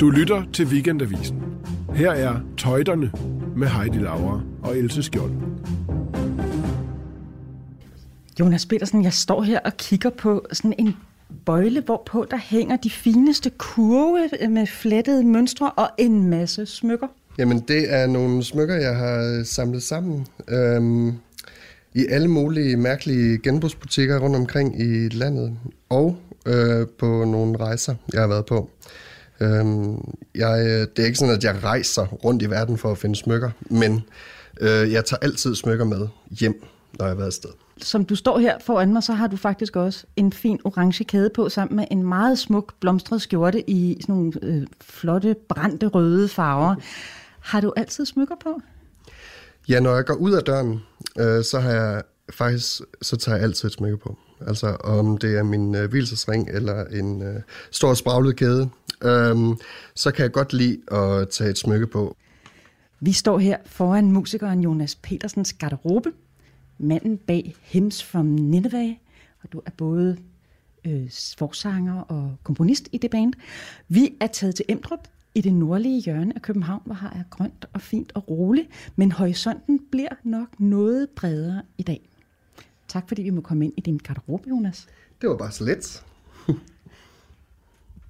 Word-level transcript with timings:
Du 0.00 0.10
lytter 0.10 0.42
til 0.52 0.66
Weekendavisen. 0.66 1.42
Her 1.94 2.10
er 2.10 2.40
Tøjterne 2.58 3.12
med 3.56 3.68
Heidi 3.68 3.98
Laura 3.98 4.40
og 4.62 4.78
Else 4.78 5.02
Skjold. 5.02 5.30
Jonas 8.40 8.66
Petersen, 8.66 9.04
jeg 9.04 9.12
står 9.12 9.42
her 9.42 9.60
og 9.64 9.76
kigger 9.76 10.10
på 10.10 10.46
sådan 10.52 10.74
en 10.78 10.96
bøjle, 11.44 11.80
hvorpå 11.80 12.26
der 12.30 12.36
hænger 12.36 12.76
de 12.76 12.90
fineste 12.90 13.50
kurve 13.58 14.48
med 14.48 14.66
flettede 14.66 15.24
mønstre 15.24 15.70
og 15.70 15.88
en 15.98 16.30
masse 16.30 16.66
smykker. 16.66 17.06
Jamen, 17.38 17.58
det 17.68 17.94
er 17.94 18.06
nogle 18.06 18.44
smykker, 18.44 18.74
jeg 18.74 18.96
har 18.96 19.44
samlet 19.44 19.82
sammen 19.82 20.26
øhm, 20.48 21.12
i 21.94 22.06
alle 22.10 22.28
mulige 22.28 22.76
mærkelige 22.76 23.38
genbrugsbutikker 23.38 24.18
rundt 24.18 24.36
omkring 24.36 24.80
i 24.80 25.08
landet, 25.08 25.58
og 25.88 26.16
øh, 26.46 26.86
på 26.98 27.24
nogle 27.24 27.56
rejser, 27.56 27.94
jeg 28.12 28.20
har 28.20 28.28
været 28.28 28.46
på. 28.46 28.70
Øhm, 29.40 30.14
jeg, 30.34 30.86
det 30.96 31.02
er 31.02 31.06
ikke 31.06 31.18
sådan, 31.18 31.34
at 31.34 31.44
jeg 31.44 31.62
rejser 31.62 32.06
rundt 32.06 32.42
i 32.42 32.50
verden 32.50 32.78
for 32.78 32.90
at 32.92 32.98
finde 32.98 33.16
smykker, 33.16 33.50
men 33.70 34.02
øh, 34.60 34.92
jeg 34.92 35.04
tager 35.04 35.18
altid 35.22 35.54
smykker 35.54 35.84
med 35.84 36.08
hjem, 36.30 36.62
når 36.98 37.04
jeg 37.04 37.10
har 37.10 37.16
været 37.16 37.26
afsted. 37.26 37.50
Som 37.82 38.04
du 38.04 38.14
står 38.16 38.38
her 38.38 38.58
foran 38.60 38.92
mig, 38.92 39.02
så 39.02 39.12
har 39.12 39.26
du 39.26 39.36
faktisk 39.36 39.76
også 39.76 40.04
en 40.16 40.32
fin 40.32 40.60
orange 40.64 41.04
kæde 41.04 41.30
på, 41.34 41.48
sammen 41.48 41.76
med 41.76 41.84
en 41.90 42.02
meget 42.02 42.38
smuk 42.38 42.74
blomstret 42.80 43.22
skjorte 43.22 43.70
i 43.70 43.98
sådan 44.00 44.14
nogle 44.14 44.32
øh, 44.42 44.66
flotte, 44.80 45.36
brændte 45.48 45.86
røde 45.86 46.28
farver. 46.28 46.74
Har 47.40 47.60
du 47.60 47.72
altid 47.76 48.06
smykker 48.06 48.34
på? 48.42 48.60
Ja, 49.68 49.80
når 49.80 49.94
jeg 49.94 50.04
går 50.04 50.14
ud 50.14 50.32
af 50.32 50.42
døren, 50.42 50.80
øh, 51.18 51.44
så 51.44 51.60
har 51.60 51.70
jeg 51.70 52.02
faktisk, 52.30 52.80
så 53.02 53.16
tager 53.16 53.36
jeg 53.36 53.44
altid 53.44 53.68
et 53.68 53.72
smykke 53.72 53.96
på. 53.96 54.18
Altså 54.40 54.76
om 54.84 55.18
det 55.18 55.38
er 55.38 55.42
min 55.42 55.74
øh, 55.74 55.90
hvilesesring 55.90 56.48
eller 56.50 56.84
en 56.84 57.22
øh, 57.22 57.40
stor 57.70 57.94
spraglet 57.94 58.36
kæde, 58.36 58.68
øh, 59.02 59.36
så 59.94 60.10
kan 60.10 60.22
jeg 60.22 60.32
godt 60.32 60.52
lide 60.52 60.78
at 60.92 61.28
tage 61.28 61.50
et 61.50 61.58
smykke 61.58 61.86
på. 61.86 62.16
Vi 63.00 63.12
står 63.12 63.38
her 63.38 63.56
foran 63.66 64.12
musikeren 64.12 64.60
Jonas 64.60 64.94
Petersens 64.94 65.52
garderobe, 65.52 66.12
manden 66.78 67.18
bag 67.18 67.54
Hymns 67.72 68.04
from 68.04 68.26
Nineveh, 68.26 68.94
og 69.42 69.52
du 69.52 69.62
er 69.66 69.70
både 69.76 70.16
øh, 70.86 71.10
forsanger 71.38 72.00
og 72.00 72.36
komponist 72.42 72.88
i 72.92 72.98
det 72.98 73.10
band. 73.10 73.32
Vi 73.88 74.14
er 74.20 74.26
taget 74.26 74.54
til 74.54 74.64
Emdrup 74.68 75.08
i 75.34 75.40
det 75.40 75.52
nordlige 75.52 76.00
hjørne 76.00 76.32
af 76.34 76.42
København, 76.42 76.82
hvor 76.84 76.94
her 76.94 77.10
er 77.10 77.22
grønt 77.30 77.66
og 77.72 77.80
fint 77.80 78.12
og 78.14 78.28
roligt, 78.28 78.68
men 78.96 79.12
horisonten 79.12 79.80
bliver 79.90 80.14
nok 80.24 80.60
noget 80.60 81.08
bredere 81.16 81.62
i 81.78 81.82
dag. 81.82 82.08
Tak 82.96 83.08
fordi 83.08 83.22
vi 83.22 83.30
må 83.30 83.40
komme 83.40 83.64
ind 83.64 83.72
i 83.76 83.80
din 83.80 83.96
garderobe, 83.96 84.48
Jonas. 84.48 84.86
Det 85.20 85.28
var 85.28 85.36
bare 85.36 85.52
så 85.52 85.64
let. 85.64 86.04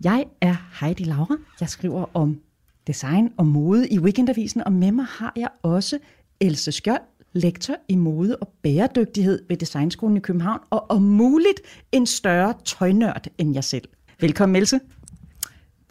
Jeg 0.04 0.24
er 0.40 0.56
Heidi 0.80 1.04
Laura. 1.04 1.36
Jeg 1.60 1.68
skriver 1.68 2.16
om 2.16 2.40
design 2.86 3.32
og 3.36 3.46
mode 3.46 3.88
i 3.88 3.98
Weekendavisen, 3.98 4.64
og 4.64 4.72
med 4.72 4.92
mig 4.92 5.04
har 5.04 5.32
jeg 5.36 5.48
også 5.62 5.98
Else 6.40 6.72
Skjold, 6.72 7.00
lektor 7.32 7.74
i 7.88 7.96
mode 7.96 8.36
og 8.36 8.48
bæredygtighed 8.62 9.44
ved 9.48 9.56
Designskolen 9.56 10.16
i 10.16 10.20
København, 10.20 10.60
og 10.70 10.90
om 10.90 11.02
muligt 11.02 11.60
en 11.92 12.06
større 12.06 12.54
tøjnørd 12.64 13.26
end 13.38 13.54
jeg 13.54 13.64
selv. 13.64 13.88
Velkommen, 14.20 14.56
Else. 14.56 14.80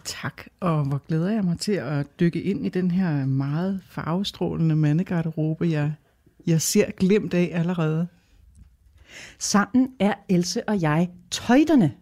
Tak, 0.04 0.42
og 0.60 0.86
hvor 0.86 1.02
glæder 1.08 1.32
jeg 1.32 1.44
mig 1.44 1.60
til 1.60 1.72
at 1.72 2.20
dykke 2.20 2.42
ind 2.42 2.66
i 2.66 2.70
den 2.70 2.92
her 2.92 3.26
meget 3.26 3.82
farvestrålende 3.90 4.76
mandegarderobe, 4.76 5.70
jeg, 5.70 5.94
jeg 6.48 6.62
ser 6.62 6.92
glemt 6.92 7.34
af 7.34 7.52
allerede. 7.54 8.08
Sammen 9.40 9.90
er 10.00 10.14
Else 10.30 10.70
og 10.70 10.82
jeg 10.82 11.10
tøjterne. 11.32 11.94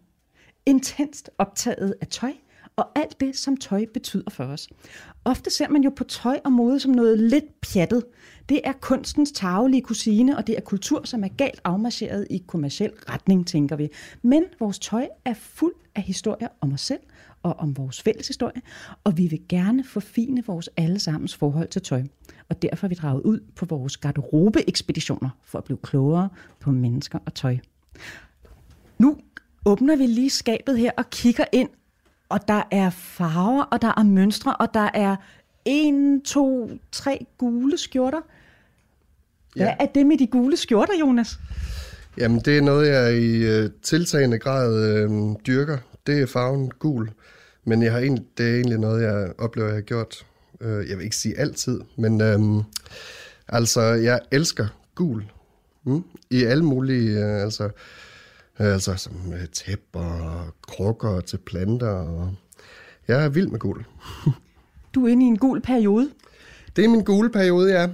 Intenst 0.65 1.29
optaget 1.37 1.95
af 2.01 2.07
tøj 2.07 2.33
og 2.75 2.87
alt 2.95 3.19
det, 3.19 3.37
som 3.37 3.57
tøj 3.57 3.85
betyder 3.93 4.29
for 4.29 4.43
os. 4.43 4.69
Ofte 5.25 5.49
ser 5.49 5.69
man 5.69 5.83
jo 5.83 5.89
på 5.95 6.03
tøj 6.03 6.39
og 6.45 6.51
mode 6.51 6.79
som 6.79 6.91
noget 6.91 7.19
lidt 7.19 7.61
pjattet. 7.61 8.03
Det 8.49 8.61
er 8.63 8.71
kunstens 8.81 9.31
tagelige 9.31 9.81
kusine, 9.81 10.37
og 10.37 10.47
det 10.47 10.57
er 10.57 10.61
kultur, 10.61 11.01
som 11.03 11.23
er 11.23 11.27
galt 11.27 11.61
afmarcheret 11.63 12.27
i 12.29 12.43
kommersiel 12.47 12.91
retning, 13.09 13.47
tænker 13.47 13.75
vi. 13.75 13.89
Men 14.21 14.43
vores 14.59 14.79
tøj 14.79 15.07
er 15.25 15.33
fuld 15.33 15.73
af 15.95 16.01
historier 16.01 16.47
om 16.61 16.73
os 16.73 16.81
selv 16.81 16.99
og 17.43 17.53
om 17.53 17.77
vores 17.77 18.01
fælles 18.01 18.27
historie, 18.27 18.61
og 19.03 19.17
vi 19.17 19.27
vil 19.27 19.41
gerne 19.49 19.83
forfine 19.83 20.45
vores 20.45 20.69
allesammens 20.77 21.35
forhold 21.35 21.67
til 21.67 21.81
tøj. 21.81 22.03
Og 22.53 22.61
derfor 22.61 22.87
er 22.87 22.89
vi 22.89 22.95
draget 22.95 23.21
ud 23.21 23.39
på 23.55 23.65
vores 23.65 23.97
garderobe-ekspeditioner 23.97 25.29
for 25.45 25.57
at 25.57 25.63
blive 25.63 25.77
klogere 25.83 26.29
på 26.59 26.71
mennesker 26.71 27.19
og 27.25 27.33
tøj. 27.33 27.57
Nu 28.97 29.17
åbner 29.65 29.95
vi 29.95 30.05
lige 30.05 30.29
skabet 30.29 30.77
her 30.77 30.91
og 30.97 31.09
kigger 31.09 31.45
ind, 31.51 31.69
og 32.29 32.47
der 32.47 32.63
er 32.71 32.89
farver, 32.89 33.63
og 33.63 33.81
der 33.81 33.93
er 33.97 34.03
mønstre, 34.03 34.55
og 34.55 34.73
der 34.73 34.89
er 34.93 35.15
en, 35.65 36.21
to, 36.21 36.71
tre 36.91 37.25
gule 37.37 37.77
skjorter. 37.77 38.21
Hvad 39.55 39.65
Ja. 39.65 39.75
er 39.79 39.85
det 39.85 40.05
med 40.05 40.17
de 40.17 40.27
gule 40.27 40.57
skjorter, 40.57 40.93
Jonas? 40.99 41.39
Jamen, 42.17 42.39
det 42.39 42.57
er 42.57 42.61
noget, 42.61 42.87
jeg 42.89 43.17
i 43.17 43.45
øh, 43.45 43.69
tiltagende 43.81 44.39
grad 44.39 44.85
øh, 44.89 45.09
dyrker. 45.47 45.77
Det 46.07 46.21
er 46.21 46.25
farven 46.25 46.69
gul. 46.79 47.11
Men 47.65 47.83
jeg 47.83 47.91
har 47.91 47.99
egentlig, 47.99 48.25
det 48.37 48.49
er 48.49 48.55
egentlig 48.55 48.77
noget, 48.77 49.03
jeg 49.03 49.33
oplever, 49.37 49.67
jeg 49.67 49.75
har 49.75 49.81
gjort. 49.81 50.25
Øh, 50.61 50.89
jeg 50.89 50.97
vil 50.97 51.03
ikke 51.03 51.15
sige 51.15 51.39
altid, 51.39 51.81
men 51.95 52.21
øh, 52.21 52.63
altså, 53.47 53.81
jeg 53.81 54.19
elsker 54.31 54.67
gul. 54.95 55.31
Mm? 55.83 56.03
I 56.29 56.43
alle 56.43 56.65
mulige, 56.65 57.19
øh, 57.19 57.41
altså, 57.41 57.63
øh, 58.59 58.73
altså 58.73 58.95
som 58.95 59.33
øh, 59.33 59.47
tæpper 59.47 59.99
og 59.99 60.53
krukker 60.61 61.21
til 61.21 61.37
planter. 61.37 61.89
Og 61.89 62.35
jeg 63.07 63.25
er 63.25 63.29
vild 63.29 63.47
med 63.47 63.59
gul. 63.59 63.85
Du 64.95 65.05
er 65.05 65.11
inde 65.11 65.25
i 65.25 65.27
en 65.27 65.37
gul 65.37 65.61
periode. 65.61 66.09
Det 66.75 66.85
er 66.85 66.89
min 66.89 67.03
gule 67.03 67.29
periode, 67.29 67.71
ja. 67.71 67.89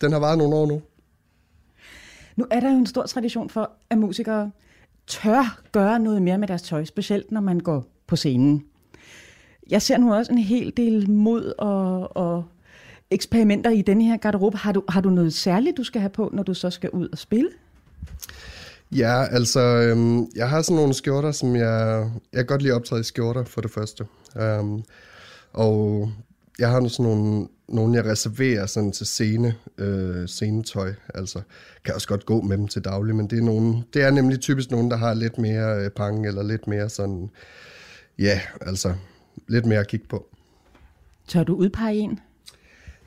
Den 0.00 0.12
har 0.12 0.18
varet 0.18 0.38
nogle 0.38 0.56
år 0.56 0.66
nu. 0.66 0.82
Nu 2.36 2.46
er 2.50 2.60
der 2.60 2.70
jo 2.70 2.78
en 2.78 2.86
stor 2.86 3.02
tradition 3.02 3.50
for, 3.50 3.70
at 3.90 3.98
musikere 3.98 4.50
tør 5.06 5.60
gøre 5.72 5.98
noget 5.98 6.22
mere 6.22 6.38
med 6.38 6.48
deres 6.48 6.62
tøj, 6.62 6.84
specielt 6.84 7.32
når 7.32 7.40
man 7.40 7.60
går 7.60 7.86
på 8.06 8.16
scenen. 8.16 8.64
Jeg 9.70 9.82
ser 9.82 9.98
nu 9.98 10.14
også 10.14 10.32
en 10.32 10.38
hel 10.38 10.72
del 10.76 11.10
mod 11.10 11.52
og, 11.58 12.16
og 12.16 12.44
eksperimenter 13.10 13.70
i 13.70 13.82
denne 13.82 14.04
her 14.04 14.16
garderobe. 14.16 14.56
Har 14.56 14.72
du, 14.72 14.82
har 14.88 15.00
du 15.00 15.10
noget 15.10 15.34
særligt, 15.34 15.76
du 15.76 15.84
skal 15.84 16.00
have 16.00 16.10
på, 16.10 16.30
når 16.32 16.42
du 16.42 16.54
så 16.54 16.70
skal 16.70 16.90
ud 16.90 17.08
og 17.12 17.18
spille? 17.18 17.50
Ja, 18.92 19.24
altså, 19.24 19.60
øhm, 19.60 20.26
jeg 20.36 20.48
har 20.48 20.62
sådan 20.62 20.76
nogle 20.76 20.94
skjorter, 20.94 21.32
som 21.32 21.56
jeg... 21.56 22.10
Jeg 22.32 22.38
kan 22.38 22.46
godt 22.46 22.62
lide 22.62 22.72
at 22.72 22.76
optræde 22.76 23.00
i 23.00 23.04
skjorter, 23.04 23.44
for 23.44 23.60
det 23.60 23.70
første. 23.70 24.04
Um, 24.60 24.84
og 25.52 26.10
jeg 26.58 26.70
har 26.70 26.88
sådan 26.88 27.12
nogle, 27.12 27.48
nogle 27.68 27.94
jeg 27.94 28.04
reserverer 28.04 28.66
sådan 28.66 28.92
til 28.92 29.06
scene, 29.06 29.54
øh, 29.78 30.28
scenetøj. 30.28 30.92
Altså, 31.14 31.40
kan 31.84 31.94
også 31.94 32.08
godt 32.08 32.26
gå 32.26 32.40
med 32.40 32.58
dem 32.58 32.68
til 32.68 32.84
daglig, 32.84 33.16
men 33.16 33.26
det 33.26 33.38
er, 33.38 33.42
nogle, 33.42 33.84
det 33.94 34.02
er 34.02 34.10
nemlig 34.10 34.40
typisk 34.40 34.70
nogen, 34.70 34.90
der 34.90 34.96
har 34.96 35.14
lidt 35.14 35.38
mere 35.38 35.84
øh, 35.84 35.90
pang, 35.90 36.26
eller 36.26 36.42
lidt 36.42 36.66
mere 36.66 36.88
sådan... 36.88 37.30
Ja, 38.18 38.40
altså, 38.60 38.94
lidt 39.48 39.66
mere 39.66 39.78
at 39.80 39.88
kigge 39.88 40.06
på. 40.06 40.26
Tør 41.28 41.44
du 41.44 41.54
udpege 41.54 41.94
en? 41.98 42.20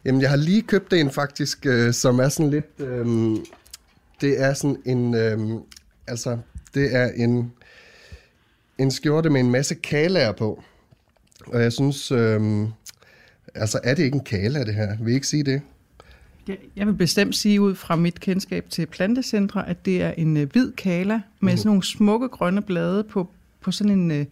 Jamen, 0.05 0.21
jeg 0.21 0.29
har 0.29 0.37
lige 0.37 0.61
købt 0.61 0.93
en 0.93 1.11
faktisk, 1.11 1.65
øh, 1.65 1.93
som 1.93 2.19
er 2.19 2.29
sådan 2.29 2.49
lidt... 2.51 2.65
Øh, 2.79 3.07
det 4.21 4.41
er 4.41 4.53
sådan 4.53 4.77
en... 4.85 5.15
Øh, 5.15 5.39
altså, 6.07 6.37
det 6.73 6.95
er 6.95 7.07
en, 7.15 7.51
en 8.77 8.91
skjorte 8.91 9.29
med 9.29 9.39
en 9.39 9.51
masse 9.51 9.75
kalaer 9.75 10.31
på. 10.31 10.63
Og 11.47 11.61
jeg 11.61 11.73
synes... 11.73 12.11
Øh, 12.11 12.67
altså, 13.55 13.79
er 13.83 13.93
det 13.93 14.03
ikke 14.03 14.15
en 14.15 14.23
kala, 14.23 14.63
det 14.63 14.73
her? 14.75 14.97
Vil 15.01 15.11
I 15.11 15.15
ikke 15.15 15.27
sige 15.27 15.43
det? 15.43 15.61
Jeg- 16.75 16.87
vil 16.87 16.93
bestemt 16.93 17.35
sige 17.35 17.61
ud 17.61 17.75
fra 17.75 17.95
mit 17.95 18.19
kendskab 18.19 18.65
til 18.69 18.85
plantecentre, 18.85 19.69
at 19.69 19.85
det 19.85 20.01
er 20.01 20.11
en 20.11 20.37
øh, 20.37 20.51
hvid 20.51 20.71
kala 20.71 21.21
med 21.39 21.57
sådan 21.57 21.67
nogle 21.69 21.83
smukke 21.83 22.27
grønne 22.27 22.61
blade 22.61 23.03
på, 23.03 23.29
på 23.61 23.71
sådan 23.71 23.91
en 23.99 24.11
øh, 24.11 24.25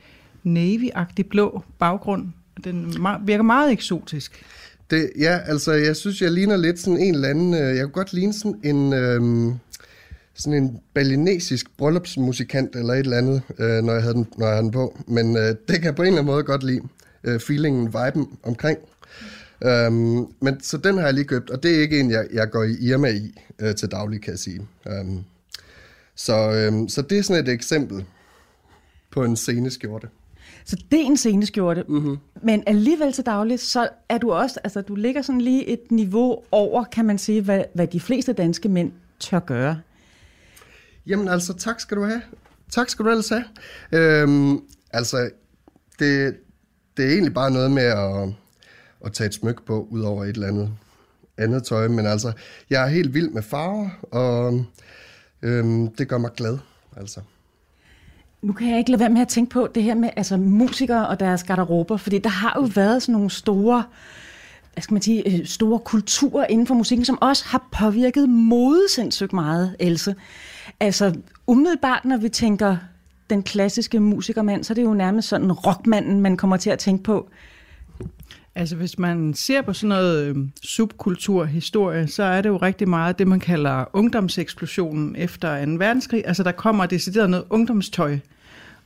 navy-agtig 0.47 1.29
blå 1.29 1.63
baggrund. 1.79 2.27
Den 2.63 2.95
virker 3.25 3.43
meget 3.43 3.71
eksotisk. 3.71 4.45
Det, 4.89 5.11
ja, 5.19 5.39
altså, 5.45 5.71
jeg 5.71 5.95
synes, 5.95 6.21
jeg 6.21 6.31
ligner 6.31 6.57
lidt 6.57 6.79
sådan 6.79 6.99
en 6.99 7.15
eller 7.15 7.29
anden... 7.29 7.53
Øh, 7.53 7.75
jeg 7.75 7.83
kunne 7.83 7.91
godt 7.91 8.13
ligne 8.13 8.33
sådan 8.33 8.59
en... 8.63 8.93
Øh, 8.93 9.55
sådan 10.39 10.63
en 10.63 10.79
balinesisk 10.93 11.77
bryllupsmusikant 11.77 12.75
eller 12.75 12.93
et 12.93 12.99
eller 12.99 13.17
andet, 13.17 13.41
øh, 13.59 13.83
når, 13.83 13.93
jeg 13.93 14.01
havde 14.01 14.13
den, 14.13 14.27
når 14.37 14.45
jeg 14.45 14.55
havde 14.55 14.63
den 14.63 14.71
på. 14.71 14.97
Men 15.07 15.37
øh, 15.37 15.43
det 15.43 15.75
kan 15.75 15.83
jeg 15.83 15.95
på 15.95 16.01
en 16.01 16.07
eller 16.07 16.19
anden 16.19 16.33
måde 16.33 16.43
godt 16.43 16.63
lide. 16.63 16.81
Øh, 17.23 17.39
feelingen, 17.39 17.87
viben 17.87 18.27
omkring. 18.43 18.79
Um, 19.65 20.33
men 20.41 20.61
så 20.61 20.77
den 20.77 20.97
har 20.97 21.05
jeg 21.05 21.13
lige 21.13 21.25
købt, 21.25 21.49
og 21.49 21.63
det 21.63 21.75
er 21.75 21.81
ikke 21.81 21.99
en, 21.99 22.11
jeg, 22.11 22.27
jeg 22.33 22.49
går 22.51 22.63
i 22.63 22.75
Irma 22.81 23.07
i 23.07 23.33
øh, 23.59 23.75
til 23.75 23.91
daglig, 23.91 24.21
kan 24.21 24.31
jeg 24.31 24.39
sige. 24.39 24.67
Um, 24.85 25.23
så, 26.15 26.51
øhm, 26.51 26.89
så 26.89 27.01
det 27.01 27.17
er 27.17 27.21
sådan 27.21 27.43
et 27.43 27.49
eksempel 27.49 28.05
på 29.11 29.23
en 29.23 29.35
sceneskjorte. 29.35 30.07
Så 30.67 30.75
det 30.91 31.01
er 31.01 31.05
en 31.05 31.17
sceneskjorte. 31.17 31.83
Mm-hmm. 31.87 32.17
Men 32.41 32.63
alligevel 32.67 33.13
til 33.13 33.25
dagligt, 33.25 33.61
så 33.61 33.89
er 34.09 34.17
du 34.17 34.31
også, 34.31 34.59
altså 34.63 34.81
du 34.81 34.95
ligger 34.95 35.21
sådan 35.21 35.41
lige 35.41 35.67
et 35.67 35.91
niveau 35.91 36.43
over, 36.51 36.83
kan 36.83 37.05
man 37.05 37.17
sige, 37.17 37.41
hvad, 37.41 37.63
hvad 37.73 37.87
de 37.87 37.99
fleste 37.99 38.33
danske 38.33 38.69
mænd 38.69 38.91
tør 39.19 39.39
gøre. 39.39 39.79
Jamen 41.07 41.27
altså, 41.27 41.53
tak 41.53 41.79
skal 41.79 41.97
du 41.97 42.03
have. 42.03 42.21
Tak 42.71 42.89
skal 42.89 43.05
du 43.05 43.09
ellers 43.09 43.29
have. 43.29 43.43
Øhm, 43.91 44.61
altså, 44.91 45.29
det, 45.99 46.35
det 46.97 47.05
er 47.05 47.09
egentlig 47.09 47.33
bare 47.33 47.51
noget 47.51 47.71
med 47.71 47.83
at, 47.83 48.29
at 49.05 49.13
tage 49.13 49.27
et 49.27 49.33
smykke 49.33 49.65
på, 49.65 49.87
ud 49.91 50.01
over 50.01 50.23
et 50.23 50.29
eller 50.29 50.47
andet 50.47 50.71
andet 51.37 51.63
tøj. 51.63 51.87
Men 51.87 52.05
altså, 52.05 52.31
jeg 52.69 52.83
er 52.83 52.87
helt 52.87 53.13
vild 53.13 53.29
med 53.29 53.41
farver, 53.41 53.89
og 54.11 54.65
øhm, 55.41 55.87
det 55.87 56.07
gør 56.07 56.17
mig 56.17 56.31
glad. 56.37 56.57
Altså. 56.97 57.21
Nu 58.47 58.53
kan 58.53 58.69
jeg 58.69 58.77
ikke 58.77 58.91
lade 58.91 58.99
være 58.99 59.09
med 59.09 59.21
at 59.21 59.27
tænke 59.27 59.49
på 59.49 59.67
det 59.75 59.83
her 59.83 59.95
med 59.95 60.09
altså, 60.15 60.37
musikere 60.37 61.07
og 61.07 61.19
deres 61.19 61.43
garderober, 61.43 61.97
fordi 61.97 62.19
der 62.19 62.29
har 62.29 62.53
jo 62.55 62.69
været 62.75 63.01
sådan 63.01 63.13
nogle 63.13 63.29
store, 63.29 63.83
hvad 64.73 64.81
skal 64.81 64.93
man 64.93 65.01
sige, 65.01 65.33
øh, 65.33 65.45
store 65.45 65.79
kulturer 65.79 66.45
inden 66.49 66.67
for 66.67 66.73
musikken, 66.73 67.05
som 67.05 67.17
også 67.21 67.45
har 67.45 67.67
påvirket 67.71 68.29
mode 68.29 68.81
sindssygt 68.89 69.33
meget, 69.33 69.75
Else. 69.79 70.15
Altså 70.79 71.15
umiddelbart, 71.47 72.05
når 72.05 72.17
vi 72.17 72.29
tænker 72.29 72.77
den 73.29 73.43
klassiske 73.43 73.99
musikermand, 73.99 74.63
så 74.63 74.73
er 74.73 74.75
det 74.75 74.83
jo 74.83 74.93
nærmest 74.93 75.27
sådan 75.27 75.51
rockmanden, 75.51 76.21
man 76.21 76.37
kommer 76.37 76.57
til 76.57 76.69
at 76.69 76.79
tænke 76.79 77.03
på. 77.03 77.29
Altså 78.55 78.75
hvis 78.75 78.99
man 78.99 79.33
ser 79.33 79.61
på 79.61 79.73
sådan 79.73 79.89
noget 79.89 80.23
øh, 80.23 80.35
subkulturhistorie, 80.63 82.07
så 82.07 82.23
er 82.23 82.41
det 82.41 82.49
jo 82.49 82.57
rigtig 82.57 82.89
meget 82.89 83.19
det, 83.19 83.27
man 83.27 83.39
kalder 83.39 83.85
ungdomseksplosionen 83.93 85.15
efter 85.15 85.65
2. 85.65 85.71
verdenskrig. 85.71 86.23
Altså 86.25 86.43
der 86.43 86.51
kommer 86.51 86.85
decideret 86.85 87.29
noget 87.29 87.45
ungdomstøj. 87.49 88.17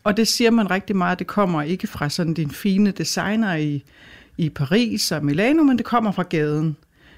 Og 0.03 0.17
det 0.17 0.27
siger 0.27 0.51
man 0.51 0.71
rigtig 0.71 0.95
meget, 0.95 1.19
det 1.19 1.27
kommer 1.27 1.61
ikke 1.61 1.87
fra 1.87 2.09
sådan 2.09 2.33
din 2.33 2.51
fine 2.51 2.91
designer 2.91 3.55
i, 3.55 3.83
i 4.37 4.49
Paris 4.49 5.11
og 5.11 5.25
Milano, 5.25 5.63
men 5.63 5.77
det 5.77 5.85
kommer 5.85 6.11
fra 6.11 6.23
gaden. 6.23 6.75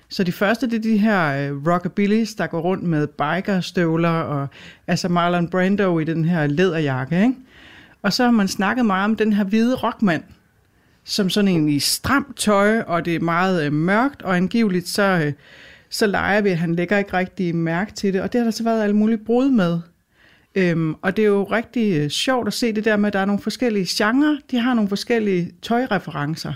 Så 0.09 0.23
de 0.23 0.31
første, 0.31 0.69
det 0.69 0.77
er 0.77 0.81
de 0.81 0.97
her 0.97 1.51
øh, 1.51 1.67
rockabillys, 1.67 2.35
der 2.35 2.47
går 2.47 2.59
rundt 2.59 2.83
med 2.83 3.07
bikerstøvler, 3.07 4.09
og 4.09 4.47
altså 4.87 5.09
Marlon 5.09 5.47
Brando 5.47 5.99
i 5.99 6.03
den 6.03 6.25
her 6.25 6.47
læderjakke, 6.47 7.21
ikke? 7.21 7.35
Og 8.01 8.13
så 8.13 8.23
har 8.23 8.31
man 8.31 8.47
snakket 8.47 8.85
meget 8.85 9.05
om 9.05 9.15
den 9.15 9.33
her 9.33 9.43
hvide 9.43 9.75
rockmand, 9.75 10.23
som 11.03 11.29
sådan 11.29 11.47
en 11.47 11.69
i 11.69 11.79
stramt 11.79 12.37
tøj, 12.37 12.79
og 12.79 13.05
det 13.05 13.15
er 13.15 13.19
meget 13.19 13.65
øh, 13.65 13.73
mørkt, 13.73 14.21
og 14.21 14.37
angiveligt 14.37 14.87
så, 14.87 15.03
øh, 15.25 15.33
så 15.89 16.07
leger 16.07 16.41
vi, 16.41 16.49
at 16.49 16.57
han 16.57 16.75
lægger 16.75 16.97
ikke 16.97 17.17
rigtig 17.17 17.55
mærke 17.55 17.93
til 17.93 18.13
det, 18.13 18.21
og 18.21 18.33
det 18.33 18.39
har 18.39 18.45
der 18.45 18.51
så 18.51 18.63
været 18.63 18.83
alle 18.83 18.95
mulige 18.95 19.17
brud 19.17 19.49
med. 19.49 19.79
Øhm, 20.55 20.95
og 21.01 21.17
det 21.17 21.23
er 21.23 21.27
jo 21.27 21.43
rigtig 21.43 21.97
øh, 21.97 22.09
sjovt 22.09 22.47
at 22.47 22.53
se 22.53 22.73
det 22.73 22.85
der 22.85 22.97
med, 22.97 23.07
at 23.07 23.13
der 23.13 23.19
er 23.19 23.25
nogle 23.25 23.41
forskellige 23.41 23.87
genrer, 23.89 24.37
de 24.51 24.59
har 24.59 24.73
nogle 24.73 24.89
forskellige 24.89 25.51
tøjreferencer. 25.61 26.53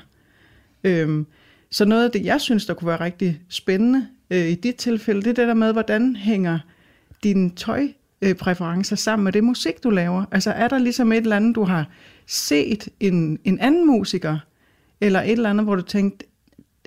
Øhm, 0.83 1.25
så 1.71 1.85
noget 1.85 2.05
af 2.05 2.11
det, 2.11 2.25
jeg 2.25 2.41
synes, 2.41 2.65
der 2.65 2.73
kunne 2.73 2.87
være 2.87 2.99
rigtig 2.99 3.41
spændende 3.49 4.07
øh, 4.29 4.47
i 4.47 4.55
dit 4.55 4.75
tilfælde, 4.75 5.21
det 5.21 5.29
er 5.29 5.33
det 5.33 5.47
der 5.47 5.53
med, 5.53 5.73
hvordan 5.73 6.15
hænger 6.15 6.59
dine 7.23 7.49
tøjpræferencer 7.49 8.93
øh, 8.93 8.97
sammen 8.97 9.23
med 9.23 9.31
det 9.31 9.43
musik, 9.43 9.83
du 9.83 9.89
laver? 9.89 10.25
Altså 10.31 10.51
er 10.51 10.67
der 10.67 10.77
ligesom 10.77 11.11
et 11.11 11.17
eller 11.17 11.35
andet, 11.35 11.55
du 11.55 11.63
har 11.63 11.85
set 12.25 12.89
en, 12.99 13.39
en 13.43 13.59
anden 13.59 13.87
musiker, 13.87 14.37
eller 15.01 15.21
et 15.21 15.31
eller 15.31 15.49
andet, 15.49 15.65
hvor 15.65 15.75
du 15.75 15.81
tænkte, 15.81 16.25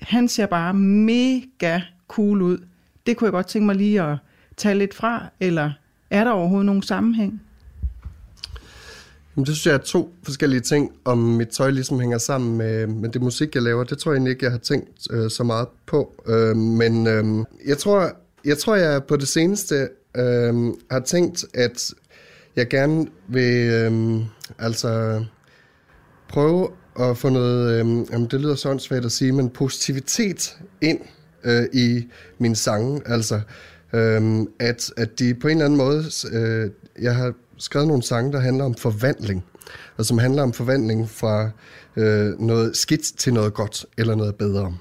han 0.03 0.29
ser 0.29 0.47
bare 0.47 0.75
mega 0.75 1.81
cool 2.09 2.43
ud. 2.43 2.59
Det 3.07 3.17
kunne 3.17 3.27
jeg 3.27 3.33
godt 3.33 3.47
tænke 3.47 3.67
mig 3.67 3.77
lige 3.77 4.03
at 4.03 4.17
tage 4.57 4.75
lidt 4.75 4.95
fra, 4.95 5.27
eller 5.41 5.73
er 6.11 6.25
der 6.25 6.31
overhovedet 6.31 6.67
nogen 6.67 6.83
sammenhæng? 6.83 7.43
Jamen, 9.37 9.47
det 9.47 9.57
synes 9.57 9.67
jeg 9.67 9.75
er 9.75 9.79
to 9.79 10.15
forskellige 10.23 10.61
ting, 10.61 10.93
om 11.05 11.19
mit 11.19 11.49
tøj 11.49 11.71
ligesom 11.71 12.01
hænger 12.01 12.19
sammen 12.19 12.59
med, 12.59 12.87
med 12.87 13.09
det 13.09 13.23
musik, 13.23 13.55
jeg 13.55 13.63
laver. 13.63 13.85
Det 13.85 13.99
tror 13.99 14.13
jeg 14.13 14.17
egentlig 14.17 14.31
ikke, 14.31 14.45
jeg 14.45 14.53
har 14.53 14.59
tænkt 14.59 14.89
øh, 15.11 15.31
så 15.31 15.45
meget 15.45 15.69
på. 15.87 16.23
Øh, 16.27 16.57
men 16.57 17.07
øh, 17.07 17.25
jeg, 17.67 17.79
tror, 17.79 18.11
jeg 18.45 18.59
tror, 18.59 18.77
jeg 18.77 19.05
på 19.05 19.17
det 19.17 19.29
seneste 19.29 19.89
øh, 20.17 20.55
har 20.91 21.01
tænkt, 21.01 21.45
at 21.55 21.95
jeg 22.57 22.69
gerne 22.69 23.07
vil 23.29 23.71
øh, 23.71 24.21
altså 24.59 25.25
prøve 26.29 26.69
at 27.01 27.19
få 27.19 27.29
noget, 27.29 27.73
øh, 27.73 28.07
jamen, 28.13 28.29
det 28.31 28.41
lyder 28.41 28.55
sådan 28.55 28.79
svært 28.79 29.05
at 29.05 29.13
sige, 29.13 29.33
men 29.33 29.51
positivitet 29.51 30.57
ind 30.81 31.01
øh, 31.45 31.65
i 31.73 32.07
min 32.39 32.55
sange. 32.55 33.01
Altså, 33.07 33.41
øh, 33.93 34.47
at, 34.61 34.93
at 34.97 35.19
de 35.19 35.35
på 35.35 35.49
en 35.49 35.57
eller 35.57 35.65
anden 35.65 35.79
måde, 35.79 36.05
øh, 36.33 36.71
jeg 37.03 37.15
har 37.15 37.33
skrevet 37.59 37.89
nogle 37.89 38.03
sange, 38.03 38.33
der 38.33 38.41
handler 38.41 38.65
om 38.65 38.75
forvandling, 38.75 39.45
og 39.97 40.05
som 40.05 40.19
handler 40.19 40.43
om 40.43 40.53
forvandling 40.53 41.11
fra 41.11 41.51
øh, 41.97 42.41
noget 42.41 42.77
skidt 42.77 43.19
til 43.19 43.35
noget 43.35 43.55
godt 43.55 43.87
eller 43.99 44.15
noget 44.15 44.35
bedre. 44.35 44.77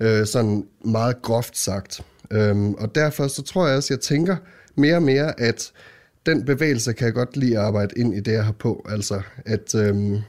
Øh, 0.00 0.26
sådan 0.26 0.66
meget 0.84 1.22
groft 1.22 1.58
sagt. 1.58 2.00
Øh, 2.30 2.68
og 2.68 2.94
derfor 2.94 3.28
så 3.28 3.42
tror 3.42 3.66
jeg 3.66 3.76
også, 3.76 3.94
jeg 3.94 4.00
tænker 4.00 4.36
mere 4.74 4.96
og 4.96 5.02
mere, 5.02 5.40
at 5.40 5.72
den 6.26 6.44
bevægelse 6.44 6.92
kan 6.92 7.04
jeg 7.06 7.14
godt 7.14 7.36
lide 7.36 7.58
at 7.58 7.64
arbejde 7.64 7.94
ind 7.96 8.14
i 8.14 8.20
det, 8.20 8.32
jeg 8.32 8.44
har 8.44 8.52
på. 8.52 8.86
Altså, 8.88 9.22
at 9.46 9.74
øh, 9.74 10.20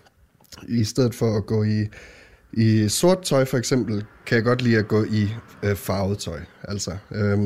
i 0.67 0.83
stedet 0.83 1.15
for 1.15 1.38
at 1.38 1.45
gå 1.45 1.63
i, 1.63 1.88
i 2.53 2.89
sort 2.89 3.21
tøj 3.21 3.45
for 3.45 3.57
eksempel, 3.57 4.06
kan 4.25 4.35
jeg 4.35 4.44
godt 4.44 4.62
lide 4.62 4.77
at 4.77 4.88
gå 4.88 5.03
i 5.03 5.29
øh, 5.63 5.75
farvet 5.75 6.17
tøj. 6.17 6.39
Altså, 6.63 6.91
øh, 7.12 7.38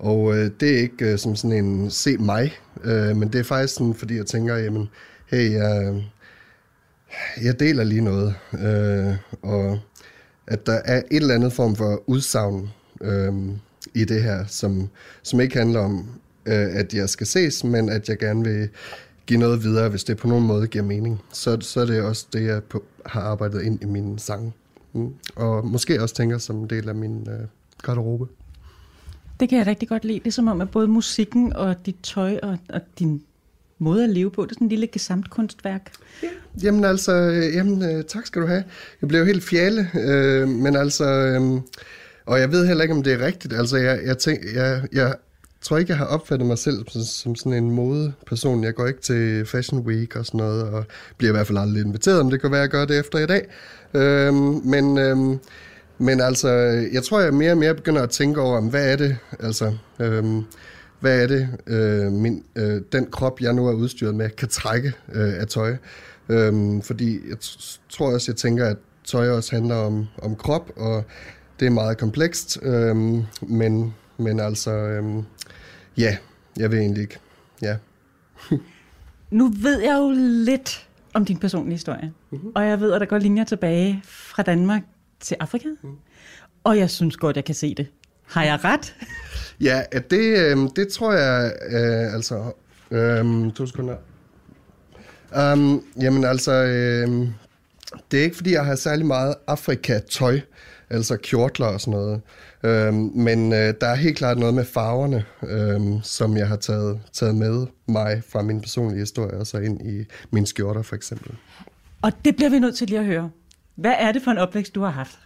og 0.00 0.36
øh, 0.36 0.50
det 0.60 0.74
er 0.74 0.78
ikke 0.78 1.12
øh, 1.12 1.18
som 1.18 1.36
sådan 1.36 1.64
en 1.64 1.90
se 1.90 2.16
mig, 2.16 2.52
øh, 2.84 3.16
men 3.16 3.32
det 3.32 3.38
er 3.38 3.44
faktisk 3.44 3.74
sådan, 3.74 3.94
fordi 3.94 4.16
jeg 4.16 4.26
tænker, 4.26 4.56
jamen, 4.56 4.88
hey, 5.26 5.52
jeg, 5.52 6.02
jeg 7.42 7.60
deler 7.60 7.84
lige 7.84 8.00
noget. 8.00 8.34
Øh, 8.52 9.14
og 9.42 9.78
at 10.46 10.66
der 10.66 10.80
er 10.84 10.98
et 10.98 11.04
eller 11.10 11.34
andet 11.34 11.52
form 11.52 11.76
for 11.76 12.02
udsagn 12.06 12.70
øh, 13.00 13.32
i 13.94 14.04
det 14.04 14.22
her, 14.22 14.44
som, 14.46 14.88
som 15.22 15.40
ikke 15.40 15.58
handler 15.58 15.80
om, 15.80 16.08
øh, 16.46 16.76
at 16.76 16.94
jeg 16.94 17.08
skal 17.08 17.26
ses, 17.26 17.64
men 17.64 17.88
at 17.88 18.08
jeg 18.08 18.18
gerne 18.18 18.44
vil 18.44 18.68
give 19.26 19.40
noget 19.40 19.62
videre, 19.62 19.88
hvis 19.88 20.04
det 20.04 20.16
på 20.16 20.28
nogen 20.28 20.46
måde 20.46 20.66
giver 20.66 20.84
mening. 20.84 21.20
Så, 21.32 21.58
så 21.60 21.80
er 21.80 21.84
det 21.84 22.02
også 22.02 22.26
det, 22.32 22.46
jeg 22.46 22.62
på, 22.62 22.84
har 23.06 23.20
arbejdet 23.20 23.62
ind 23.62 23.82
i 23.82 23.86
min 23.86 24.18
sang. 24.18 24.54
Mm. 24.92 25.14
Og 25.36 25.66
måske 25.66 26.02
også 26.02 26.14
tænker 26.14 26.38
som 26.38 26.56
en 26.56 26.70
del 26.70 26.88
af 26.88 26.94
min 26.94 27.28
øh, 27.30 27.46
garderobe. 27.82 28.26
Det 29.40 29.48
kan 29.48 29.58
jeg 29.58 29.66
rigtig 29.66 29.88
godt 29.88 30.04
lide. 30.04 30.18
Det 30.18 30.26
er 30.26 30.30
som 30.30 30.48
om, 30.48 30.60
at 30.60 30.70
både 30.70 30.88
musikken 30.88 31.52
og 31.52 31.86
dit 31.86 31.96
tøj 32.02 32.38
og, 32.42 32.58
og 32.68 32.80
din 32.98 33.22
måde 33.78 34.04
at 34.04 34.10
leve 34.10 34.30
på, 34.30 34.42
det 34.42 34.50
er 34.50 34.54
sådan 34.54 34.64
en 34.64 34.68
lille 34.68 34.86
gesamtkunstværk. 34.86 35.92
Ja. 36.22 36.28
Jamen 36.62 36.84
altså, 36.84 37.12
øh, 37.12 37.54
jamen, 37.54 37.82
øh, 37.82 38.04
tak 38.04 38.26
skal 38.26 38.42
du 38.42 38.46
have. 38.46 38.64
Jeg 39.00 39.08
blev 39.08 39.26
helt 39.26 39.44
fjale, 39.44 39.88
øh, 39.94 40.48
men 40.48 40.76
altså, 40.76 41.04
øh, 41.04 41.60
og 42.26 42.40
jeg 42.40 42.52
ved 42.52 42.66
heller 42.66 42.82
ikke, 42.82 42.94
om 42.94 43.02
det 43.02 43.12
er 43.12 43.26
rigtigt. 43.26 43.54
Altså, 43.54 43.76
jeg, 43.76 44.00
jeg, 44.04 44.18
tænk, 44.18 44.40
jeg, 44.54 44.82
jeg 44.92 45.14
tror 45.60 45.78
ikke, 45.78 45.90
jeg 45.90 45.98
har 45.98 46.06
opfattet 46.06 46.46
mig 46.46 46.58
selv 46.58 46.84
som, 46.88 47.02
som 47.02 47.34
sådan 47.34 47.64
en 47.64 47.70
modeperson. 47.70 48.64
Jeg 48.64 48.74
går 48.74 48.86
ikke 48.86 49.00
til 49.00 49.46
Fashion 49.46 49.80
Week 49.80 50.16
og 50.16 50.26
sådan 50.26 50.38
noget, 50.38 50.62
og 50.62 50.84
bliver 51.16 51.32
i 51.32 51.36
hvert 51.36 51.46
fald 51.46 51.58
aldrig 51.58 51.84
inviteret, 51.84 52.20
om 52.20 52.30
det 52.30 52.40
kan 52.40 52.50
være, 52.50 52.60
at 52.60 52.62
jeg 52.62 52.70
gør 52.70 52.84
det 52.84 52.98
efter 52.98 53.18
i 53.18 53.26
dag. 53.26 53.46
Øh, 53.94 54.34
men... 54.64 54.98
Øh, 54.98 55.38
men 56.00 56.20
altså, 56.20 56.48
jeg 56.92 57.02
tror, 57.02 57.20
jeg 57.20 57.34
mere 57.34 57.52
og 57.52 57.58
mere 57.58 57.74
begynder 57.74 58.02
at 58.02 58.10
tænke 58.10 58.40
over, 58.40 58.60
hvad 58.60 58.92
er 58.92 58.96
det, 58.96 59.16
altså, 59.40 59.76
øhm, 59.98 60.44
hvad 61.00 61.22
er 61.22 61.26
det, 61.26 61.48
øh, 61.66 62.12
min, 62.12 62.44
øh, 62.56 62.82
den 62.92 63.10
krop, 63.10 63.40
jeg 63.40 63.52
nu 63.52 63.66
er 63.66 63.72
udstyret 63.72 64.14
med, 64.14 64.30
kan 64.30 64.48
trække 64.48 64.92
øh, 65.12 65.40
af 65.40 65.46
tøj. 65.46 65.76
Øhm, 66.28 66.82
fordi 66.82 67.28
jeg 67.28 67.36
tror 67.88 68.12
også, 68.14 68.32
jeg 68.32 68.36
tænker, 68.36 68.66
at 68.66 68.76
tøj 69.04 69.28
også 69.30 69.54
handler 69.54 69.74
om, 69.74 70.06
om 70.22 70.36
krop, 70.36 70.70
og 70.76 71.04
det 71.60 71.66
er 71.66 71.70
meget 71.70 71.98
komplekst, 71.98 72.58
øhm, 72.62 73.22
men, 73.42 73.94
men 74.18 74.40
altså, 74.40 74.70
øhm, 74.70 75.22
ja, 75.96 76.16
jeg 76.56 76.70
ved 76.70 76.78
egentlig 76.78 77.02
ikke, 77.02 77.18
ja. 77.62 77.76
nu 79.38 79.52
ved 79.62 79.80
jeg 79.80 79.96
jo 79.98 80.12
lidt 80.44 80.88
om 81.14 81.24
din 81.24 81.38
personlige 81.38 81.74
historie, 81.74 82.12
mm-hmm. 82.30 82.52
og 82.54 82.66
jeg 82.66 82.80
ved, 82.80 82.92
at 82.92 83.00
der 83.00 83.06
går 83.06 83.18
linjer 83.18 83.44
tilbage 83.44 84.02
fra 84.04 84.42
Danmark 84.42 84.82
til 85.20 85.36
Afrika. 85.40 85.68
Mm. 85.82 85.90
Og 86.64 86.78
jeg 86.78 86.90
synes 86.90 87.16
godt, 87.16 87.36
jeg 87.36 87.44
kan 87.44 87.54
se 87.54 87.74
det. 87.74 87.86
Har 88.26 88.44
jeg 88.44 88.64
ret? 88.64 88.94
ja, 89.68 89.82
det, 90.10 90.38
øh, 90.38 90.56
det 90.76 90.88
tror 90.88 91.12
jeg, 91.12 91.52
øh, 91.70 92.14
altså... 92.14 92.52
Øh, 92.90 93.52
to 93.52 93.66
sekunder. 93.66 93.96
Um, 95.36 95.84
jamen 96.00 96.24
altså, 96.24 96.52
øh, 96.52 97.28
det 98.10 98.20
er 98.20 98.24
ikke 98.24 98.36
fordi, 98.36 98.52
jeg 98.52 98.64
har 98.64 98.74
særlig 98.74 99.06
meget 99.06 99.34
Afrika-tøj, 99.46 100.40
altså 100.90 101.16
kjortler 101.16 101.66
og 101.66 101.80
sådan 101.80 102.00
noget. 102.00 102.20
Øh, 102.62 102.94
men 102.94 103.52
øh, 103.52 103.74
der 103.80 103.86
er 103.86 103.94
helt 103.94 104.16
klart 104.16 104.38
noget 104.38 104.54
med 104.54 104.64
farverne, 104.64 105.24
øh, 105.42 106.02
som 106.02 106.36
jeg 106.36 106.48
har 106.48 106.56
taget, 106.56 107.00
taget 107.12 107.34
med 107.34 107.66
mig 107.86 108.22
fra 108.28 108.42
min 108.42 108.60
personlige 108.60 109.00
historie, 109.00 109.38
og 109.38 109.46
så 109.46 109.58
ind 109.58 109.86
i 109.86 110.04
mine 110.30 110.46
skjorter 110.46 110.82
for 110.82 110.96
eksempel. 110.96 111.34
Og 112.02 112.12
det 112.24 112.36
bliver 112.36 112.50
vi 112.50 112.58
nødt 112.58 112.76
til 112.76 112.88
lige 112.88 112.98
at 112.98 113.06
høre. 113.06 113.30
Hvad 113.80 113.94
er 113.98 114.12
det 114.12 114.22
for 114.22 114.30
en 114.30 114.38
opvækst, 114.38 114.74
du 114.74 114.80
har 114.80 114.90
haft? 114.90 115.18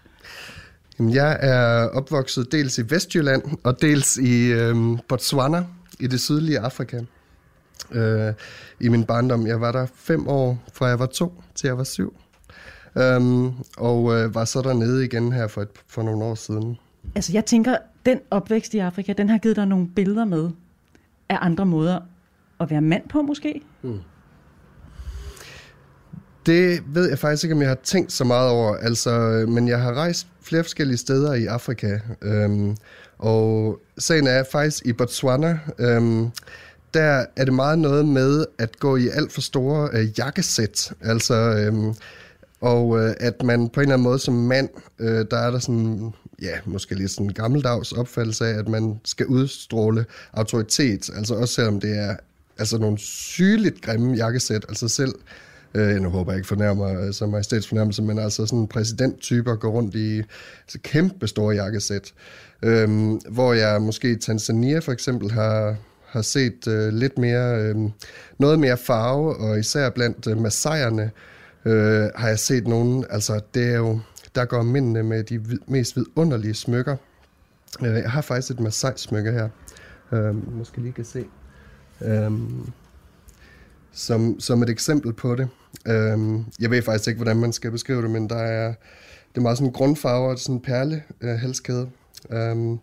Jamen, 0.99 1.15
jeg 1.15 1.39
er 1.41 1.89
opvokset 1.89 2.53
dels 2.53 2.79
i 2.79 2.91
Vestjylland 2.91 3.43
og 3.65 3.83
dels 3.83 4.17
i 4.17 4.53
øh, 4.53 4.99
Botswana 5.09 5.65
i 6.01 6.07
det 6.07 6.21
sydlige 6.21 6.59
Afrika. 6.59 7.01
Øh, 7.91 8.33
I 8.81 8.89
min 8.89 9.05
barndom, 9.05 9.47
jeg 9.47 9.61
var 9.61 9.73
der 9.73 9.87
fem 9.95 10.29
år, 10.29 10.65
fra 10.73 10.87
jeg 10.87 10.99
var 10.99 11.07
to 11.07 11.43
til 11.55 11.69
jeg 11.69 11.79
var 11.79 11.85
syv. 11.85 12.17
Um, 13.17 13.65
og 13.77 14.15
øh, 14.15 14.35
var 14.35 14.45
så 14.45 14.63
dernede 14.63 15.05
igen 15.05 15.33
her 15.33 15.47
for, 15.47 15.63
et, 15.63 15.69
for 15.87 16.03
nogle 16.03 16.25
år 16.25 16.35
siden. 16.35 16.79
Altså 17.15 17.33
jeg 17.33 17.45
tænker, 17.45 17.77
den 18.07 18.21
opvækst 18.31 18.75
i 18.75 18.79
Afrika, 18.79 19.13
den 19.13 19.29
har 19.29 19.39
givet 19.39 19.57
dig 19.57 19.67
nogle 19.67 19.89
billeder 19.89 20.25
med 20.25 20.51
af 21.29 21.39
andre 21.41 21.67
måder 21.67 22.01
at 22.61 22.71
være 22.71 22.81
mand 22.81 23.09
på 23.09 23.23
måske? 23.23 23.61
Hmm. 23.81 24.01
Det 26.47 26.83
ved 26.87 27.09
jeg 27.09 27.19
faktisk 27.19 27.45
ikke, 27.45 27.55
om 27.55 27.61
jeg 27.61 27.69
har 27.69 27.79
tænkt 27.85 28.13
så 28.13 28.25
meget 28.25 28.51
over. 28.51 28.77
Altså, 28.77 29.11
øh, 29.11 29.49
men 29.49 29.69
jeg 29.69 29.81
har 29.81 29.95
rejst 29.95 30.27
flere 30.43 30.65
forskellige 30.65 30.97
steder 30.97 31.35
i 31.35 31.47
Afrika. 31.47 31.99
Øhm, 32.23 32.77
og 33.19 33.81
sagen 33.99 34.27
er 34.27 34.45
faktisk 34.53 34.87
i 34.87 34.93
Botswana, 34.93 35.59
øhm, 35.79 36.31
der 36.95 37.25
er 37.37 37.45
det 37.45 37.55
meget 37.55 37.79
noget 37.79 38.09
med 38.09 38.45
at 38.59 38.79
gå 38.79 38.97
i 38.97 39.09
alt 39.09 39.33
for 39.33 39.41
store 39.41 39.89
øh, 39.93 40.19
jakkesæt. 40.19 40.93
Altså, 41.01 41.35
øhm, 41.35 41.95
og 42.61 43.01
øh, 43.01 43.15
at 43.21 43.43
man 43.43 43.69
på 43.69 43.81
en 43.81 43.83
eller 43.83 43.95
anden 43.95 44.05
måde 44.05 44.19
som 44.19 44.35
mand, 44.35 44.69
øh, 44.99 45.27
der 45.31 45.37
er 45.37 45.51
der 45.51 45.59
sådan, 45.59 46.13
ja, 46.43 46.59
måske 46.65 46.95
lidt 46.95 47.11
sådan 47.11 47.27
en 47.27 47.33
gammeldags 47.33 47.93
opfattelse 47.93 48.47
af, 48.47 48.59
at 48.59 48.69
man 48.69 49.01
skal 49.05 49.27
udstråle 49.27 50.05
autoritet. 50.33 51.11
Altså 51.17 51.35
også 51.35 51.55
selvom 51.55 51.81
det 51.81 51.99
er 51.99 52.17
altså 52.59 52.79
nogle 52.79 52.99
sygeligt 52.99 53.83
grimme 53.83 54.15
jakkesæt. 54.15 54.65
Altså 54.69 54.89
selv 54.89 55.15
Øh, 55.75 55.97
nu 55.97 56.09
håber 56.09 56.33
jeg 56.33 56.39
ikke 56.39 56.49
fornærmer 56.49 57.01
øh, 57.01 57.13
så 57.13 57.27
majestætsfornærmelse, 57.27 58.03
men 58.03 58.19
altså 58.19 58.47
sådan 58.47 58.67
præsidenttyper 58.67 59.55
går 59.55 59.71
rundt 59.71 59.95
i 59.95 60.19
altså 60.63 60.79
kæmpe 60.83 61.27
store 61.27 61.55
jakkesæt. 61.55 62.13
Øh, 62.63 63.11
hvor 63.31 63.53
jeg 63.53 63.83
måske 63.83 64.11
i 64.11 64.17
Tanzania 64.17 64.79
for 64.79 64.93
eksempel 64.93 65.31
har, 65.31 65.77
har 66.07 66.23
set 66.23 66.69
øh, 66.69 66.93
lidt 66.93 67.19
mere, 67.19 67.63
øh, 67.63 67.77
noget 68.39 68.59
mere 68.59 68.77
farve, 68.77 69.37
og 69.37 69.59
især 69.59 69.91
blandt 69.91 70.27
øh, 70.27 70.41
massajerne 70.41 71.11
øh, 71.65 72.09
har 72.15 72.29
jeg 72.29 72.39
set 72.39 72.67
nogen, 72.67 73.05
altså 73.11 73.41
det 73.55 73.69
er 73.69 73.77
jo, 73.77 74.01
der 74.35 74.45
går 74.45 74.63
mændene 74.63 75.03
med 75.03 75.25
de 75.25 75.45
vid, 75.45 75.59
mest 75.67 75.97
vidunderlige 75.97 76.55
smykker. 76.55 76.97
Øh, 77.83 77.95
jeg 77.95 78.11
har 78.11 78.21
faktisk 78.21 78.51
et 78.51 78.61
masai-smykke 78.61 79.33
her, 79.33 79.49
øh, 80.13 80.57
måske 80.59 80.81
lige 80.81 80.93
kan 80.93 81.05
se. 81.05 81.25
Øh, 82.05 82.31
som, 83.95 84.41
som 84.41 84.63
et 84.63 84.71
eksempel 84.71 85.13
på 85.13 85.35
det. 85.35 85.49
Øhm, 85.87 86.45
jeg 86.61 86.71
ved 86.71 86.83
faktisk 86.83 87.09
ikke, 87.09 87.19
hvordan 87.19 87.37
man 87.37 87.53
skal 87.53 87.71
beskrive 87.71 88.03
det, 88.03 88.11
men 88.11 88.29
der 88.29 88.37
er, 88.37 88.69
det 89.29 89.37
er 89.37 89.41
meget 89.41 89.59
sådan 89.59 89.73
grundfarver, 89.73 90.37
sådan 90.37 90.55
en 90.55 90.61
perle 90.61 91.03
øh, 91.21 91.39
halskæde. 91.39 91.89
Øhm, 92.31 92.79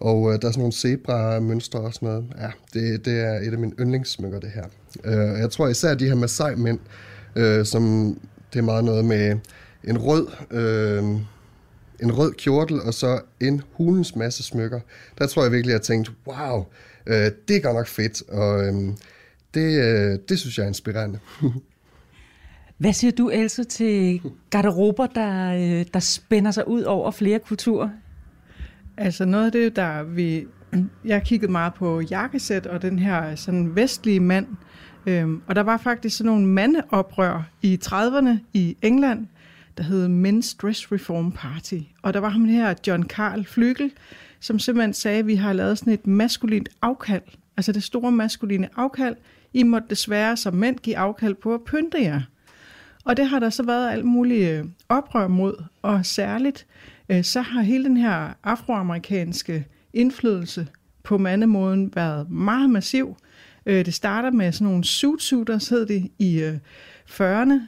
og 0.00 0.32
øh, 0.32 0.42
der 0.42 0.48
er 0.48 0.52
sådan 0.52 0.58
nogle 0.58 0.72
zebra-mønstre 0.72 1.80
og 1.80 1.94
sådan 1.94 2.08
noget. 2.08 2.24
Ja, 2.38 2.50
det, 2.74 3.04
det 3.04 3.20
er 3.20 3.34
et 3.34 3.52
af 3.52 3.58
mine 3.58 3.72
yndlingssmykker, 3.80 4.40
det 4.40 4.50
her. 4.50 4.64
Øh, 5.04 5.40
jeg 5.40 5.50
tror 5.50 5.68
især 5.68 5.94
de 5.94 6.06
her 6.06 6.14
Masai-mænd, 6.14 6.78
øh, 7.36 7.66
som 7.66 8.16
det 8.52 8.58
er 8.58 8.62
meget 8.62 8.84
noget 8.84 9.04
med 9.04 9.36
en 9.84 9.98
rød, 9.98 10.26
øh, 10.50 11.04
en 12.02 12.18
rød 12.18 12.32
kjortel 12.32 12.80
og 12.80 12.94
så 12.94 13.20
en 13.40 13.62
hulens 13.72 14.16
masse 14.16 14.42
smykker. 14.42 14.80
Der 15.18 15.26
tror 15.26 15.42
jeg 15.42 15.52
virkelig, 15.52 15.74
at 15.74 15.78
jeg 15.78 15.82
tænkte, 15.82 16.12
wow, 16.26 16.64
øh, 17.06 17.30
det 17.48 17.56
er 17.56 17.60
godt 17.60 17.76
nok 17.76 17.86
fedt. 17.86 18.22
Og 18.28 18.64
øh, 18.64 18.74
det, 19.54 19.78
øh, 19.78 20.18
det 20.28 20.38
synes 20.38 20.58
jeg 20.58 20.64
er 20.64 20.68
inspirerende. 20.68 21.18
Hvad 22.78 22.92
siger 22.92 23.10
du, 23.10 23.28
Else, 23.28 23.64
til 23.64 24.20
garderober, 24.50 25.06
der, 25.06 25.54
øh, 25.54 25.86
der 25.94 26.00
spænder 26.00 26.50
sig 26.50 26.68
ud 26.68 26.82
over 26.82 27.10
flere 27.10 27.38
kulturer? 27.38 27.88
Altså 28.96 29.24
noget 29.24 29.46
af 29.46 29.52
det, 29.52 29.76
der 29.76 30.02
vi... 30.02 30.46
Jeg 31.04 31.16
har 31.16 31.20
kigget 31.20 31.50
meget 31.50 31.74
på 31.74 32.00
jakkesæt 32.00 32.66
og 32.66 32.82
den 32.82 32.98
her 32.98 33.34
sådan 33.34 33.76
vestlige 33.76 34.20
mand. 34.20 34.46
Øhm, 35.06 35.42
og 35.46 35.54
der 35.54 35.62
var 35.62 35.76
faktisk 35.76 36.16
sådan 36.16 36.28
nogle 36.32 36.46
mandeoprør 36.46 37.50
i 37.62 37.78
30'erne 37.84 38.38
i 38.52 38.76
England, 38.82 39.26
der 39.76 39.82
hed 39.82 40.06
Men's 40.06 40.56
Dress 40.62 40.92
Reform 40.92 41.32
Party. 41.32 41.78
Og 42.02 42.14
der 42.14 42.20
var 42.20 42.28
ham 42.28 42.44
her, 42.44 42.74
John 42.86 43.02
Carl 43.02 43.44
Flygel, 43.44 43.92
som 44.40 44.58
simpelthen 44.58 44.94
sagde, 44.94 45.18
at 45.18 45.26
vi 45.26 45.34
har 45.34 45.52
lavet 45.52 45.78
sådan 45.78 45.92
et 45.92 46.06
maskulint 46.06 46.68
afkald. 46.82 47.22
Altså 47.56 47.72
det 47.72 47.82
store 47.82 48.12
maskuline 48.12 48.68
afkald. 48.76 49.16
I 49.52 49.62
måtte 49.62 49.88
desværre 49.90 50.36
som 50.36 50.54
mænd 50.54 50.78
give 50.78 50.96
afkald 50.96 51.34
på 51.34 51.54
at 51.54 51.64
pynte 51.64 52.02
jer. 52.02 52.20
Og 53.04 53.16
det 53.16 53.26
har 53.26 53.38
der 53.38 53.50
så 53.50 53.62
været 53.62 53.90
alt 53.90 54.04
muligt 54.04 54.50
øh, 54.50 54.64
oprør 54.88 55.28
mod, 55.28 55.64
og 55.82 56.06
særligt 56.06 56.66
øh, 57.08 57.24
så 57.24 57.40
har 57.40 57.62
hele 57.62 57.84
den 57.84 57.96
her 57.96 58.32
afroamerikanske 58.44 59.66
indflydelse 59.92 60.66
på 61.02 61.18
mandemåden 61.18 61.92
været 61.94 62.30
meget 62.30 62.70
massiv. 62.70 63.16
Øh, 63.66 63.84
det 63.84 63.94
starter 63.94 64.30
med 64.30 64.52
sådan 64.52 64.66
nogle 64.66 64.84
suitsuiters, 64.84 65.68
hed 65.68 65.86
det, 65.86 66.10
i 66.18 66.58
40'erne 67.10 67.60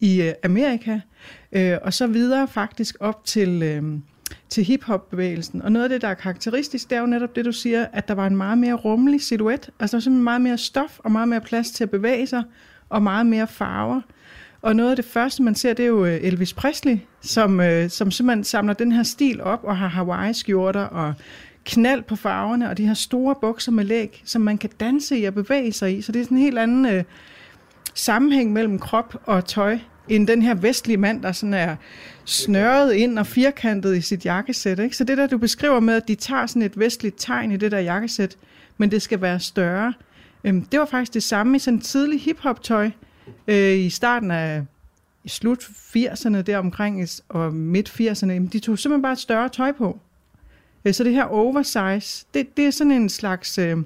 i 0.00 0.32
Amerika, 0.44 1.00
og 1.82 1.94
så 1.94 2.06
videre 2.06 2.48
faktisk 2.48 2.96
op 3.00 3.24
til, 3.24 3.80
til 4.50 4.64
hiphop-bevægelsen. 4.64 5.62
Og 5.62 5.72
noget 5.72 5.84
af 5.84 5.88
det, 5.88 6.02
der 6.02 6.08
er 6.08 6.14
karakteristisk, 6.14 6.90
det 6.90 6.96
er 6.96 7.00
jo 7.00 7.06
netop 7.06 7.36
det, 7.36 7.44
du 7.44 7.52
siger, 7.52 7.86
at 7.92 8.08
der 8.08 8.14
var 8.14 8.26
en 8.26 8.36
meget 8.36 8.58
mere 8.58 8.74
rummelig 8.74 9.20
silhuet. 9.20 9.70
Altså 9.80 9.96
der 9.96 9.98
var 9.98 10.00
simpelthen 10.00 10.24
meget 10.24 10.40
mere 10.40 10.58
stof 10.58 10.98
og 10.98 11.12
meget 11.12 11.28
mere 11.28 11.40
plads 11.40 11.70
til 11.70 11.84
at 11.84 11.90
bevæge 11.90 12.26
sig, 12.26 12.42
og 12.88 13.02
meget 13.02 13.26
mere 13.26 13.46
farver. 13.46 14.00
Og 14.62 14.76
noget 14.76 14.90
af 14.90 14.96
det 14.96 15.04
første, 15.04 15.42
man 15.42 15.54
ser, 15.54 15.72
det 15.72 15.82
er 15.82 15.86
jo 15.86 16.04
øh, 16.04 16.18
Elvis 16.22 16.52
Presley, 16.52 16.98
som, 17.20 17.60
øh, 17.60 17.90
som 17.90 18.10
simpelthen 18.10 18.44
samler 18.44 18.74
den 18.74 18.92
her 18.92 19.02
stil 19.02 19.42
op 19.42 19.64
og 19.64 19.76
har 19.76 19.88
Hawaii-skjorter 19.88 20.80
og 20.80 21.14
knald 21.64 22.02
på 22.02 22.16
farverne 22.16 22.70
og 22.70 22.78
de 22.78 22.86
her 22.86 22.94
store 22.94 23.34
bukser 23.40 23.72
med 23.72 23.84
læg, 23.84 24.22
som 24.24 24.42
man 24.42 24.58
kan 24.58 24.70
danse 24.80 25.18
i 25.18 25.24
og 25.24 25.34
bevæge 25.34 25.72
sig 25.72 25.98
i. 25.98 26.02
Så 26.02 26.12
det 26.12 26.20
er 26.20 26.24
sådan 26.24 26.38
en 26.38 26.42
helt 26.42 26.58
anden 26.58 26.86
øh, 26.86 27.04
sammenhæng 27.94 28.52
mellem 28.52 28.78
krop 28.78 29.16
og 29.24 29.44
tøj, 29.44 29.78
end 30.10 30.26
den 30.26 30.42
her 30.42 30.54
vestlige 30.54 30.96
mand, 30.96 31.22
der 31.22 31.32
sådan 31.32 31.54
er 31.54 31.76
snørret 32.24 32.92
ind 32.92 33.18
og 33.18 33.26
firkantet 33.26 33.96
i 33.96 34.00
sit 34.00 34.24
jakkesæt. 34.24 34.78
Ikke? 34.78 34.96
Så 34.96 35.04
det 35.04 35.18
der, 35.18 35.26
du 35.26 35.38
beskriver 35.38 35.80
med, 35.80 35.94
at 35.94 36.08
de 36.08 36.14
tager 36.14 36.46
sådan 36.46 36.62
et 36.62 36.78
vestligt 36.78 37.14
tegn 37.18 37.52
i 37.52 37.56
det 37.56 37.72
der 37.72 37.78
jakkesæt, 37.78 38.36
men 38.78 38.90
det 38.90 39.02
skal 39.02 39.20
være 39.20 39.40
større. 39.40 39.94
Øhm, 40.44 40.64
det 40.64 40.80
var 40.80 40.86
faktisk 40.86 41.14
det 41.14 41.22
samme 41.22 41.56
i 41.56 41.58
sådan 41.58 41.80
tidlig 41.80 42.20
hiphop-tøj, 42.20 42.90
øh, 43.48 43.78
i 43.78 43.90
starten 43.90 44.30
af 44.30 44.62
i 45.24 45.28
slut 45.28 45.62
80'erne 45.96 46.42
der 46.42 46.58
omkring 46.58 47.08
og 47.28 47.54
midt 47.54 47.88
80'erne, 48.00 48.48
de 48.48 48.58
tog 48.58 48.78
simpelthen 48.78 49.02
bare 49.02 49.12
et 49.12 49.18
større 49.18 49.48
tøj 49.48 49.72
på. 49.72 50.00
Øh, 50.84 50.94
så 50.94 51.04
det 51.04 51.12
her 51.12 51.24
oversize, 51.24 52.26
det, 52.34 52.56
det 52.56 52.66
er 52.66 52.70
sådan 52.70 52.90
en 52.90 53.08
slags 53.08 53.58
øh, 53.58 53.76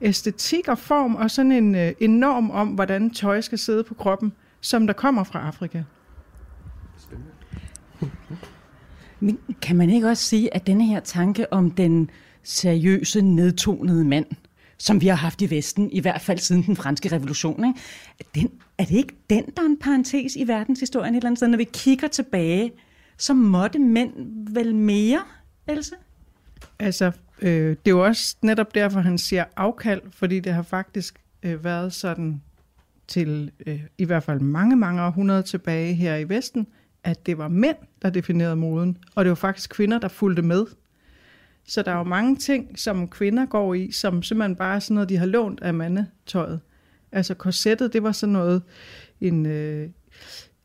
æstetik 0.00 0.68
og 0.68 0.78
form, 0.78 1.14
og 1.14 1.30
sådan 1.30 1.52
en 1.52 1.74
øh, 1.74 1.92
enorm 2.00 2.50
om, 2.50 2.68
hvordan 2.68 3.10
tøj 3.10 3.40
skal 3.40 3.58
sidde 3.58 3.84
på 3.84 3.94
kroppen, 3.94 4.32
som 4.64 4.86
der 4.86 4.94
kommer 4.94 5.24
fra 5.24 5.46
Afrika. 5.46 5.82
Men 9.20 9.38
kan 9.62 9.76
man 9.76 9.90
ikke 9.90 10.08
også 10.08 10.22
sige, 10.22 10.54
at 10.54 10.66
denne 10.66 10.86
her 10.86 11.00
tanke 11.00 11.52
om 11.52 11.70
den 11.70 12.10
seriøse, 12.42 13.22
nedtonede 13.22 14.04
mand, 14.04 14.26
som 14.78 15.00
vi 15.00 15.06
har 15.06 15.16
haft 15.16 15.42
i 15.42 15.50
Vesten, 15.50 15.90
i 15.90 16.00
hvert 16.00 16.20
fald 16.20 16.38
siden 16.38 16.62
den 16.62 16.76
franske 16.76 17.12
revolution. 17.12 17.64
Ikke? 17.64 17.80
Den, 18.34 18.50
er 18.78 18.84
det 18.84 18.96
ikke 18.96 19.14
den, 19.30 19.44
der 19.56 19.62
er 19.62 19.66
en 19.66 19.78
parentes 19.78 20.36
i 20.36 20.48
verdenshistorien 20.48 21.14
et 21.14 21.16
eller 21.16 21.26
andet 21.26 21.38
sted? 21.38 21.48
Når 21.48 21.58
vi 21.58 21.68
kigger 21.72 22.08
tilbage, 22.08 22.72
så 23.18 23.34
måtte 23.34 23.78
mænd 23.78 24.12
vel 24.54 24.74
mere, 24.74 25.22
Else? 25.68 25.94
Altså, 26.78 27.12
øh, 27.42 27.70
det 27.70 27.86
er 27.86 27.90
jo 27.90 28.04
også 28.04 28.36
netop 28.42 28.74
derfor, 28.74 29.00
han 29.00 29.18
siger 29.18 29.44
afkald, 29.56 30.00
fordi 30.10 30.40
det 30.40 30.54
har 30.54 30.62
faktisk 30.62 31.20
øh, 31.42 31.64
været 31.64 31.92
sådan 31.92 32.42
til 33.08 33.50
øh, 33.66 33.80
i 33.98 34.04
hvert 34.04 34.22
fald 34.22 34.40
mange, 34.40 34.76
mange 34.76 35.02
århundreder 35.02 35.42
tilbage 35.42 35.94
her 35.94 36.16
i 36.16 36.28
Vesten, 36.28 36.66
at 37.04 37.26
det 37.26 37.38
var 37.38 37.48
mænd, 37.48 37.76
der 38.02 38.10
definerede 38.10 38.56
moden, 38.56 38.98
og 39.14 39.24
det 39.24 39.28
var 39.28 39.34
faktisk 39.34 39.70
kvinder, 39.70 39.98
der 39.98 40.08
fulgte 40.08 40.42
med. 40.42 40.66
Så 41.66 41.82
der 41.82 41.92
er 41.92 41.96
jo 41.96 42.04
mange 42.04 42.36
ting, 42.36 42.78
som 42.78 43.08
kvinder 43.08 43.46
går 43.46 43.74
i, 43.74 43.90
som 43.90 44.22
simpelthen 44.22 44.56
bare 44.56 44.74
er 44.74 44.78
sådan 44.78 44.94
noget, 44.94 45.08
de 45.08 45.16
har 45.16 45.26
lånt 45.26 45.60
af 45.62 45.74
mandetøjet. 45.74 46.60
Altså 47.12 47.34
korsettet, 47.34 47.92
det 47.92 48.02
var 48.02 48.12
sådan 48.12 48.32
noget, 48.32 48.62
en, 49.20 49.46
øh, 49.46 49.88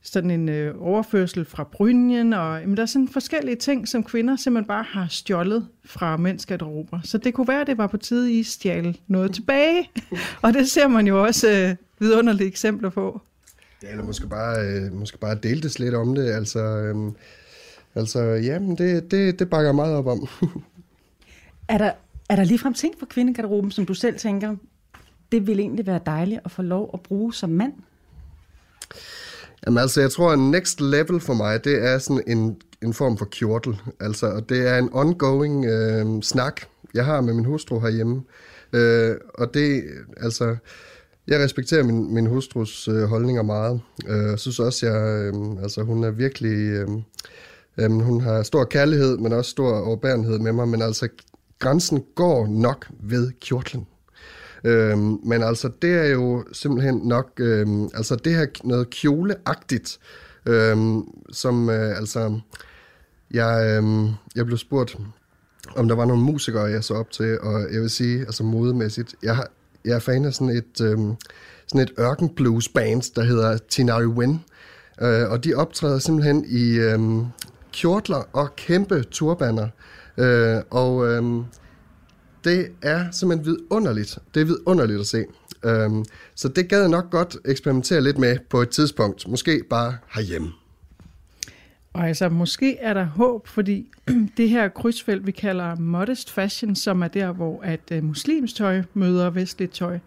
sådan 0.01 0.31
en 0.31 0.49
øh, 0.49 0.75
overførsel 0.79 1.45
fra 1.45 1.63
brynjen, 1.63 2.33
og 2.33 2.59
jamen, 2.61 2.77
der 2.77 2.83
er 2.83 2.87
sådan 2.87 3.07
forskellige 3.07 3.55
ting, 3.55 3.87
som 3.87 4.03
kvinder 4.03 4.35
simpelthen 4.35 4.67
bare 4.67 4.83
har 4.83 5.07
stjålet 5.09 5.67
fra 5.85 6.17
mænds 6.17 6.45
garderober. 6.45 6.99
Så 7.03 7.17
det 7.17 7.33
kunne 7.33 7.47
være, 7.47 7.61
at 7.61 7.67
det 7.67 7.77
var 7.77 7.87
på 7.87 7.97
tide, 7.97 8.39
I 8.39 8.43
stjal 8.43 8.97
noget 9.07 9.33
tilbage. 9.33 9.89
og 10.43 10.53
det 10.53 10.69
ser 10.69 10.87
man 10.87 11.07
jo 11.07 11.23
også 11.23 11.49
øh, 11.49 11.75
vidunderlige 11.99 12.47
eksempler 12.47 12.89
på. 12.89 13.21
Ja, 13.83 13.91
eller 13.91 14.03
måske 14.03 14.27
bare, 14.27 14.67
øh, 14.67 14.93
måske 14.93 15.17
bare 15.17 15.35
deltes 15.35 15.79
lidt 15.79 15.95
om 15.95 16.15
det. 16.15 16.31
Altså, 16.31 16.59
øh, 16.59 17.11
altså 17.95 18.21
jamen, 18.21 18.77
det, 18.77 19.11
det, 19.11 19.39
det 19.39 19.49
bakker 19.49 19.67
jeg 19.67 19.75
meget 19.75 19.95
op 19.95 20.07
om. 20.07 20.27
Er 21.67 21.77
der, 21.77 21.91
er 22.29 22.35
der 22.35 22.43
ligefrem 22.43 22.73
ting 22.73 22.99
på 22.99 23.05
kvindegarderoben, 23.05 23.71
som 23.71 23.85
du 23.85 23.93
selv 23.93 24.19
tænker, 24.19 24.55
det 25.31 25.47
vil 25.47 25.59
egentlig 25.59 25.87
være 25.87 25.99
dejligt 26.05 26.41
at 26.45 26.51
få 26.51 26.61
lov 26.61 26.89
at 26.93 27.01
bruge 27.01 27.33
som 27.33 27.49
mand? 27.49 27.73
Jamen 29.65 29.77
altså, 29.77 30.01
jeg 30.01 30.11
tror, 30.11 30.31
at 30.31 30.39
next 30.39 30.81
level 30.81 31.19
for 31.19 31.33
mig, 31.33 31.63
det 31.63 31.85
er 31.85 31.97
sådan 31.97 32.23
en, 32.27 32.61
en 32.81 32.93
form 32.93 33.17
for 33.17 33.25
kjortel. 33.25 33.81
Altså, 33.99 34.25
og 34.25 34.49
det 34.49 34.67
er 34.67 34.77
en 34.77 34.89
ongoing 34.91 35.65
øh, 35.65 36.21
snak, 36.21 36.61
jeg 36.93 37.05
har 37.05 37.21
med 37.21 37.33
min 37.33 37.45
hustru 37.45 37.79
herhjemme. 37.79 38.23
Øh, 38.73 39.15
og 39.33 39.53
det, 39.53 39.83
altså, 40.17 40.55
jeg 41.29 41.39
respekterer 41.39 41.83
min, 41.83 42.13
min 42.13 42.27
hustrus 42.27 42.87
øh, 42.87 43.03
holdninger 43.03 43.41
meget. 43.41 43.81
Øh, 44.07 44.37
synes 44.37 44.59
også, 44.59 44.85
jeg, 44.85 44.95
øh, 44.95 45.63
altså, 45.63 45.83
hun 45.83 46.03
er 46.03 46.11
virkelig... 46.11 46.57
Øh, 46.57 46.87
øh, 47.77 47.91
hun 47.91 48.21
har 48.21 48.43
stor 48.43 48.63
kærlighed, 48.63 49.17
men 49.17 49.33
også 49.33 49.51
stor 49.51 49.79
overbærenhed 49.79 50.39
med 50.39 50.51
mig, 50.51 50.67
men 50.67 50.81
altså 50.81 51.07
grænsen 51.59 52.03
går 52.15 52.47
nok 52.47 52.87
ved 52.99 53.31
kjortlen. 53.41 53.87
Øhm, 54.63 55.19
men 55.23 55.43
altså, 55.43 55.69
det 55.81 55.93
er 55.93 56.05
jo 56.05 56.43
simpelthen 56.51 56.95
nok, 56.95 57.31
øhm, 57.39 57.83
altså 57.93 58.15
det 58.15 58.35
her 58.35 58.45
noget 58.63 58.89
kjoleagtigt, 58.89 59.99
øhm, 60.45 61.03
som 61.31 61.69
øh, 61.69 61.97
altså, 61.97 62.39
jeg, 63.31 63.77
øhm, 63.77 64.07
jeg 64.35 64.45
blev 64.45 64.57
spurgt, 64.57 64.97
om 65.75 65.87
der 65.87 65.95
var 65.95 66.05
nogle 66.05 66.23
musikere, 66.23 66.63
jeg 66.63 66.83
så 66.83 66.93
op 66.93 67.11
til, 67.11 67.39
og 67.39 67.73
jeg 67.73 67.81
vil 67.81 67.89
sige, 67.89 68.19
altså 68.19 68.43
modemæssigt, 68.43 69.15
jeg, 69.23 69.35
har, 69.35 69.47
jeg 69.85 69.95
er 69.95 69.99
fan 69.99 70.25
af 70.25 70.33
sådan 70.33 70.49
et, 70.49 70.81
øh, 70.81 70.97
sådan 71.67 71.81
et 71.81 71.91
ørken 71.99 72.29
blues 72.29 72.69
band, 72.69 73.15
der 73.15 73.23
hedder 73.23 73.57
Tinari 73.57 74.05
Wen, 74.05 74.43
øh, 75.01 75.29
og 75.29 75.43
de 75.43 75.53
optræder 75.53 75.99
simpelthen 75.99 76.45
i 76.47 76.71
øh, 76.71 76.99
kjortler 77.73 78.23
og 78.33 78.55
kæmpe 78.55 79.03
turbaner, 79.03 79.67
øh, 80.17 80.57
og 80.69 81.07
øh, 81.07 81.23
det 82.43 82.67
er 82.81 83.05
simpelthen 83.11 83.45
vidunderligt. 83.45 84.17
Det 84.33 84.41
er 84.41 84.45
vidunderligt 84.45 84.99
at 84.99 85.07
se. 85.07 85.25
Øh, 85.65 85.89
så 86.35 86.47
det 86.47 86.69
gad 86.69 86.79
jeg 86.79 86.89
nok 86.89 87.11
godt 87.11 87.37
eksperimentere 87.45 88.01
lidt 88.01 88.17
med 88.17 88.37
på 88.49 88.61
et 88.61 88.69
tidspunkt. 88.69 89.27
Måske 89.27 89.63
bare 89.69 89.97
herhjemme. 90.13 90.58
Og 91.93 92.07
altså, 92.07 92.29
måske 92.29 92.77
er 92.77 92.93
der 92.93 93.03
håb, 93.03 93.47
fordi 93.47 93.87
det 94.37 94.49
her 94.49 94.67
krydsfelt, 94.67 95.25
vi 95.25 95.31
kalder 95.31 95.75
modest 95.75 96.31
fashion, 96.31 96.75
som 96.75 97.01
er 97.01 97.07
der, 97.07 97.31
hvor 97.31 97.61
at 97.61 97.79
uh, 97.91 98.03
muslims 98.03 98.53
tøj 98.53 98.81
møder 98.93 99.29
vestligt 99.29 99.71
tøj, 99.71 99.99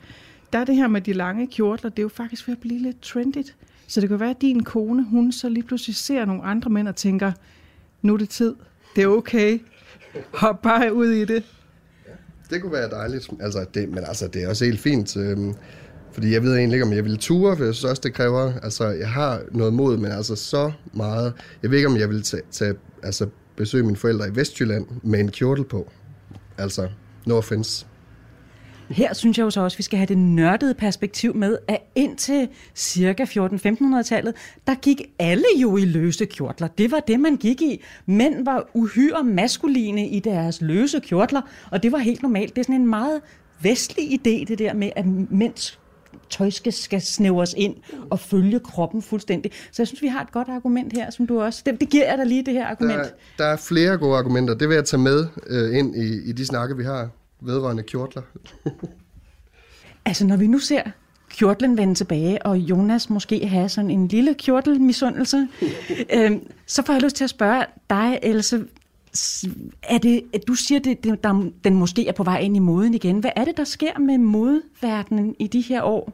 der 0.53 0.59
er 0.59 0.65
det 0.65 0.77
her 0.77 0.89
med 0.89 1.01
de 1.01 1.13
lange 1.13 1.47
kjortler, 1.47 1.91
det 1.91 1.99
er 1.99 2.03
jo 2.03 2.09
faktisk 2.09 2.49
ved 2.49 2.55
at 2.55 2.61
blive 2.61 2.83
lidt 2.83 3.03
trendigt. 3.03 3.57
Så 3.87 4.01
det 4.01 4.09
kan 4.09 4.21
være, 4.21 4.31
at 4.31 4.41
din 4.41 4.63
kone, 4.63 5.05
hun 5.05 5.33
så 5.33 5.49
lige 5.49 5.63
pludselig 5.63 5.97
ser 5.97 6.25
nogle 6.25 6.43
andre 6.43 6.71
mænd 6.71 6.89
og 6.89 6.97
tænker, 6.97 7.33
nu 8.03 8.15
er 8.15 8.19
det 8.19 8.29
tid, 8.29 8.55
det 8.97 9.03
er 9.05 9.09
okay, 9.09 9.59
hop 10.35 10.63
bare 10.63 10.95
ud 10.95 11.11
i 11.11 11.25
det. 11.25 11.45
Ja, 12.09 12.13
Det 12.51 12.63
kunne 12.63 12.73
være 12.73 12.91
dejligt. 12.91 13.31
Altså, 13.41 13.67
det, 13.75 13.89
men 13.89 14.05
altså, 14.05 14.29
det 14.29 14.43
er 14.43 14.49
også 14.49 14.65
helt 14.65 14.81
fint. 14.81 15.17
Øh, 15.17 15.39
fordi 16.13 16.33
jeg 16.33 16.43
ved 16.43 16.57
egentlig 16.57 16.77
ikke, 16.77 16.87
om 16.87 16.93
jeg 16.93 17.05
vil 17.05 17.19
ture, 17.19 17.57
for 17.57 17.65
jeg 17.65 17.75
synes 17.75 17.91
også, 17.91 18.03
det 18.05 18.15
kræver... 18.15 18.53
Altså, 18.63 18.85
jeg 18.89 19.09
har 19.09 19.41
noget 19.51 19.73
mod, 19.73 19.97
men 19.97 20.13
altså 20.13 20.37
så 20.37 20.73
meget... 20.93 21.33
Jeg 21.63 21.71
ved 21.71 21.79
ikke, 21.79 21.89
om 21.89 21.97
jeg 21.97 22.09
vil 22.09 22.23
tage, 22.23 22.43
tage 22.51 22.75
altså, 23.03 23.27
besøge 23.57 23.85
mine 23.85 23.97
forældre 23.97 24.29
i 24.29 24.37
Vestjylland 24.37 24.87
med 25.03 25.21
en 25.21 25.31
kjortel 25.31 25.65
på. 25.65 25.91
Altså, 26.59 26.89
no 27.27 27.37
offense. 27.37 27.87
Her 28.91 29.15
synes 29.15 29.39
jeg 29.39 29.45
jo 29.45 29.51
så 29.51 29.61
også, 29.61 29.75
at 29.75 29.79
vi 29.79 29.83
skal 29.83 29.99
have 29.99 30.07
det 30.07 30.19
nørdede 30.19 30.75
perspektiv 30.75 31.37
med, 31.37 31.59
at 31.69 31.79
indtil 31.95 32.49
cirka 32.75 33.25
14-1500-tallet, 33.25 34.35
der 34.67 34.75
gik 34.75 35.03
alle 35.19 35.45
jo 35.63 35.77
i 35.77 35.85
løse 35.85 36.25
kjortler. 36.25 36.69
Det 36.69 36.91
var 36.91 37.01
det, 37.01 37.21
man 37.21 37.37
gik 37.37 37.63
i. 37.63 37.83
Mænd 38.07 38.45
var 38.45 38.69
uhyre 38.75 39.25
maskuline 39.25 40.09
i 40.09 40.21
deres 40.21 40.61
løse 40.61 41.01
kjortler, 41.01 41.41
og 41.71 41.83
det 41.83 41.93
var 41.93 41.99
helt 41.99 42.23
normalt. 42.23 42.57
Det 42.57 42.61
er 42.61 42.65
sådan 42.65 42.81
en 42.81 42.87
meget 42.87 43.21
vestlig 43.63 44.13
idé, 44.13 44.45
det 44.49 44.59
der 44.59 44.75
med, 44.75 44.91
at 44.97 45.07
mænds 45.31 45.79
tøj 46.33 46.51
skal, 46.51 46.73
skal 46.73 47.01
snævres 47.01 47.55
ind 47.57 47.77
og 48.11 48.21
følge 48.21 48.61
kroppen 48.61 49.03
fuldstændig. 49.03 49.53
Så 49.73 49.83
jeg 49.83 49.87
synes, 49.87 50.03
vi 50.03 50.07
har 50.07 50.23
et 50.23 50.33
godt 50.33 50.49
argument 50.49 50.93
her, 50.93 51.11
som 51.11 51.27
du 51.27 51.41
også... 51.41 51.63
Det, 51.67 51.81
det 51.81 51.89
giver 51.89 52.09
jeg 52.09 52.19
dig 52.19 52.27
lige, 52.27 52.47
det 52.47 52.55
her 52.55 52.67
argument. 52.67 53.03
Der, 53.03 53.11
der 53.39 53.45
er 53.45 53.57
flere 53.57 53.99
gode 53.99 54.17
argumenter. 54.19 54.55
Det 54.55 54.69
vil 54.69 54.75
jeg 54.75 54.85
tage 54.85 55.01
med 55.01 55.27
øh, 55.47 55.79
ind 55.79 55.97
i, 55.97 56.29
i 56.29 56.33
de 56.33 56.47
snakke, 56.47 56.77
vi 56.77 56.85
har 56.85 57.09
vedrørende 57.41 57.83
kjortler. 57.83 58.23
altså, 60.07 60.27
når 60.27 60.37
vi 60.37 60.47
nu 60.47 60.59
ser 60.59 60.83
kjortlen 61.31 61.77
vende 61.77 61.95
tilbage, 61.95 62.47
og 62.47 62.59
Jonas 62.59 63.11
måske 63.11 63.49
have 63.49 63.69
sådan 63.69 63.91
en 63.91 64.09
lille 64.09 64.35
kjortelmisundelse, 64.35 65.49
øh, 66.17 66.33
så 66.67 66.83
får 66.87 66.93
jeg 66.93 67.03
lyst 67.03 67.17
til 67.17 67.25
at 67.25 67.31
spørge 67.31 67.65
dig, 67.91 68.19
Else, 68.23 68.65
er 69.83 69.99
det, 69.99 70.23
at 70.35 70.49
du 70.49 70.55
siger, 70.55 70.79
det, 70.81 71.05
der, 71.25 71.51
den 71.65 71.75
måske 71.75 72.09
er 72.09 72.13
på 72.13 72.23
vej 72.23 72.39
ind 72.39 72.57
i 72.57 72.59
moden 72.59 72.95
igen. 72.95 73.19
Hvad 73.19 73.31
er 73.37 73.45
det, 73.45 73.57
der 73.57 73.65
sker 73.65 73.99
med 73.99 74.19
modverdenen 74.19 75.35
i 75.39 75.47
de 75.47 75.61
her 75.61 75.83
år? 75.83 76.13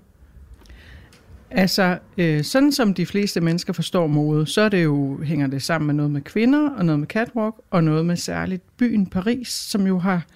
Altså, 1.51 1.99
øh, 2.19 2.45
sådan 2.45 2.73
som 2.73 2.95
de 2.95 3.07
fleste 3.07 3.41
mennesker 3.41 3.73
forstår 3.73 4.07
mode, 4.07 4.47
så 4.47 4.61
er 4.61 4.69
det 4.69 4.85
jo, 4.85 5.23
hænger 5.23 5.47
det 5.47 5.63
sammen 5.63 5.87
med 5.87 5.95
noget 5.95 6.11
med 6.11 6.21
kvinder, 6.21 6.71
og 6.71 6.85
noget 6.85 6.99
med 6.99 7.09
catwalk, 7.09 7.55
og 7.71 7.85
noget 7.85 8.07
med 8.07 8.17
særligt 8.17 8.77
byen 8.77 9.07
Paris, 9.07 9.49
som 9.49 9.87
jo 9.87 9.99
har 9.99 10.27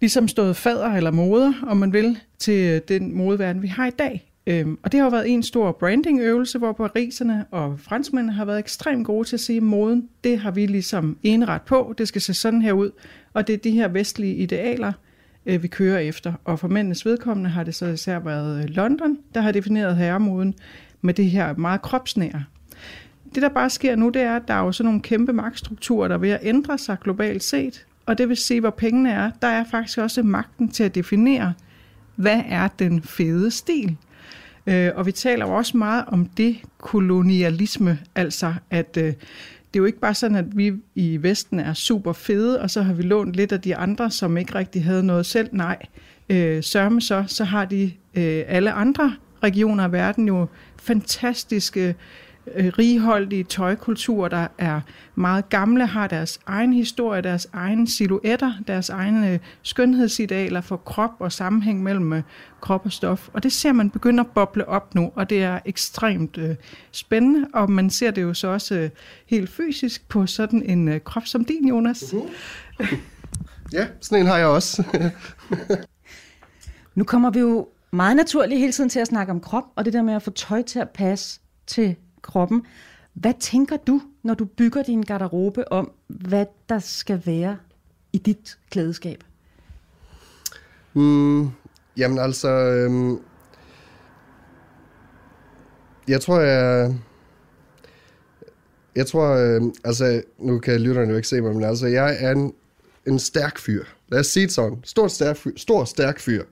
ligesom 0.00 0.28
stået 0.28 0.56
fader 0.56 0.88
eller 0.88 1.10
moder, 1.10 1.52
om 1.66 1.76
man 1.76 1.92
vil, 1.92 2.18
til 2.38 2.70
øh, 2.70 2.80
den 2.88 3.16
modeverden, 3.16 3.62
vi 3.62 3.68
har 3.68 3.86
i 3.86 3.90
dag. 3.90 4.32
Øhm, 4.46 4.78
og 4.82 4.92
det 4.92 5.00
har 5.00 5.06
jo 5.06 5.10
været 5.10 5.30
en 5.30 5.42
stor 5.42 5.72
brandingøvelse, 5.72 6.58
hvor 6.58 6.72
pariserne 6.72 7.44
og 7.50 7.80
franskmændene 7.80 8.32
har 8.32 8.44
været 8.44 8.58
ekstremt 8.58 9.06
gode 9.06 9.28
til 9.28 9.36
at 9.36 9.40
sige, 9.40 9.56
at 9.56 9.62
moden, 9.62 10.08
det 10.24 10.38
har 10.38 10.50
vi 10.50 10.66
ligesom 10.66 11.16
enret 11.22 11.62
på, 11.62 11.94
det 11.98 12.08
skal 12.08 12.20
se 12.20 12.34
sådan 12.34 12.62
her 12.62 12.72
ud, 12.72 12.90
og 13.32 13.46
det 13.46 13.52
er 13.52 13.58
de 13.58 13.70
her 13.70 13.88
vestlige 13.88 14.34
idealer, 14.34 14.92
øh, 15.46 15.62
vi 15.62 15.68
kører 15.68 15.98
efter. 15.98 16.32
Og 16.44 16.58
for 16.58 16.68
mændenes 16.68 17.06
vedkommende 17.06 17.50
har 17.50 17.64
det 17.64 17.74
så 17.74 17.86
især 17.86 18.18
været 18.18 18.62
øh, 18.62 18.68
London, 18.68 19.18
der 19.34 19.40
har 19.40 19.52
defineret 19.52 19.96
herremoden 19.96 20.54
med 21.00 21.14
det 21.14 21.30
her 21.30 21.56
meget 21.56 21.82
kropsnære. 21.82 22.44
Det, 23.34 23.42
der 23.42 23.48
bare 23.48 23.70
sker 23.70 23.96
nu, 23.96 24.08
det 24.08 24.22
er, 24.22 24.36
at 24.36 24.42
der 24.48 24.54
er 24.54 24.64
jo 24.64 24.72
sådan 24.72 24.84
nogle 24.84 25.02
kæmpe 25.02 25.32
magtstrukturer, 25.32 26.08
der 26.08 26.14
er 26.14 26.18
ved 26.18 26.30
at 26.30 26.40
ændre 26.42 26.78
sig 26.78 26.96
globalt 27.00 27.44
set, 27.44 27.86
og 28.06 28.18
det 28.18 28.28
vil 28.28 28.36
sige, 28.36 28.60
hvor 28.60 28.70
pengene 28.70 29.10
er, 29.10 29.30
der 29.42 29.48
er 29.48 29.64
faktisk 29.70 29.98
også 29.98 30.22
magten 30.22 30.68
til 30.68 30.84
at 30.84 30.94
definere, 30.94 31.54
hvad 32.16 32.42
er 32.48 32.68
den 32.68 33.02
fede 33.02 33.50
stil. 33.50 33.96
Øh, 34.66 34.90
og 34.94 35.06
vi 35.06 35.12
taler 35.12 35.46
jo 35.46 35.52
også 35.52 35.76
meget 35.76 36.04
om 36.06 36.26
det 36.26 36.56
kolonialisme, 36.78 37.98
altså 38.14 38.54
at 38.70 38.96
øh, 38.96 39.12
det 39.74 39.78
er 39.78 39.82
jo 39.82 39.86
ikke 39.86 40.00
bare 40.00 40.14
sådan, 40.14 40.36
at 40.36 40.56
vi 40.56 40.72
i 40.94 41.18
Vesten 41.22 41.60
er 41.60 41.74
super 41.74 42.12
fede, 42.12 42.60
og 42.60 42.70
så 42.70 42.82
har 42.82 42.92
vi 42.92 43.02
lånt 43.02 43.32
lidt 43.32 43.52
af 43.52 43.60
de 43.60 43.76
andre, 43.76 44.10
som 44.10 44.36
ikke 44.36 44.54
rigtig 44.54 44.84
havde 44.84 45.02
noget 45.02 45.26
selv. 45.26 45.48
Nej, 45.52 45.86
øh, 46.28 46.62
sørme 46.62 47.00
så, 47.00 47.24
så 47.26 47.44
har 47.44 47.64
de 47.64 47.92
øh, 48.14 48.44
alle 48.46 48.72
andre 48.72 49.16
regioner 49.42 49.84
af 49.84 49.92
verden 49.92 50.28
jo 50.28 50.46
fantastiske 50.76 51.94
øh, 52.54 52.72
righoldige 52.78 53.44
tøjkulturer, 53.44 54.28
der 54.28 54.46
er 54.58 54.80
meget 55.14 55.48
gamle, 55.48 55.86
har 55.86 56.06
deres 56.06 56.40
egen 56.46 56.72
historie, 56.72 57.22
deres 57.22 57.48
egne 57.52 57.88
silhuetter, 57.88 58.52
deres 58.66 58.88
egne 58.90 59.30
øh, 59.30 59.38
skønhedsidealer 59.62 60.60
for 60.60 60.76
krop 60.76 61.10
og 61.18 61.32
sammenhæng 61.32 61.82
mellem 61.82 62.12
øh, 62.12 62.22
krop 62.60 62.86
og 62.86 62.92
stof. 62.92 63.28
Og 63.32 63.42
det 63.42 63.52
ser 63.52 63.72
man 63.72 63.90
begynde 63.90 64.20
at 64.20 64.26
boble 64.34 64.68
op 64.68 64.94
nu, 64.94 65.12
og 65.14 65.30
det 65.30 65.42
er 65.42 65.58
ekstremt 65.64 66.38
øh, 66.38 66.54
spændende, 66.92 67.48
og 67.54 67.70
man 67.70 67.90
ser 67.90 68.10
det 68.10 68.22
jo 68.22 68.34
så 68.34 68.48
også 68.48 68.74
øh, 68.74 68.90
helt 69.26 69.50
fysisk 69.50 70.08
på 70.08 70.26
sådan 70.26 70.62
en 70.62 70.88
øh, 70.88 71.00
krop 71.00 71.26
som 71.26 71.44
din, 71.44 71.68
Jonas. 71.68 72.02
Uh-huh. 72.02 72.96
ja, 73.72 73.86
sådan 74.00 74.22
en 74.22 74.26
har 74.26 74.38
jeg 74.38 74.46
også. 74.46 74.84
nu 76.94 77.04
kommer 77.04 77.30
vi 77.30 77.40
jo 77.40 77.68
meget 77.92 78.16
naturligt 78.16 78.60
hele 78.60 78.72
tiden 78.72 78.90
til 78.90 79.00
at 79.00 79.06
snakke 79.06 79.32
om 79.32 79.40
krop, 79.40 79.64
og 79.76 79.84
det 79.84 79.92
der 79.92 80.02
med 80.02 80.14
at 80.14 80.22
få 80.22 80.30
tøj 80.30 80.62
til 80.62 80.78
at 80.78 80.90
passe 80.90 81.40
til 81.66 81.96
kroppen. 82.22 82.62
Hvad 83.14 83.34
tænker 83.40 83.76
du, 83.76 84.00
når 84.22 84.34
du 84.34 84.44
bygger 84.44 84.82
din 84.82 85.02
garderobe 85.02 85.72
om, 85.72 85.92
hvad 86.06 86.46
der 86.68 86.78
skal 86.78 87.22
være 87.26 87.56
i 88.12 88.18
dit 88.18 88.58
klædeskab? 88.70 89.24
Mm, 90.94 91.48
jamen 91.96 92.18
altså, 92.18 92.48
øhm, 92.48 93.18
jeg 96.08 96.20
tror, 96.20 96.40
jeg... 96.40 96.94
Jeg 98.96 99.06
tror, 99.06 99.28
øh, 99.28 99.62
altså, 99.84 100.22
nu 100.38 100.58
kan 100.58 100.80
lytterne 100.80 101.10
jo 101.10 101.16
ikke 101.16 101.28
se 101.28 101.40
mig, 101.40 101.54
men 101.54 101.64
altså, 101.64 101.86
jeg 101.86 102.16
er 102.20 102.32
en, 102.32 102.52
en 103.06 103.18
stærk 103.18 103.58
fyr. 103.58 103.84
Lad 104.08 104.20
os 104.20 104.26
sige 104.26 104.46
det 104.46 104.54
sådan. 104.54 104.78
Stor, 104.84 105.08
stærk 105.08 105.36
fyr. 105.36 105.50
Stor, 105.56 105.84
stærk 105.84 106.20
fyr. 106.20 106.44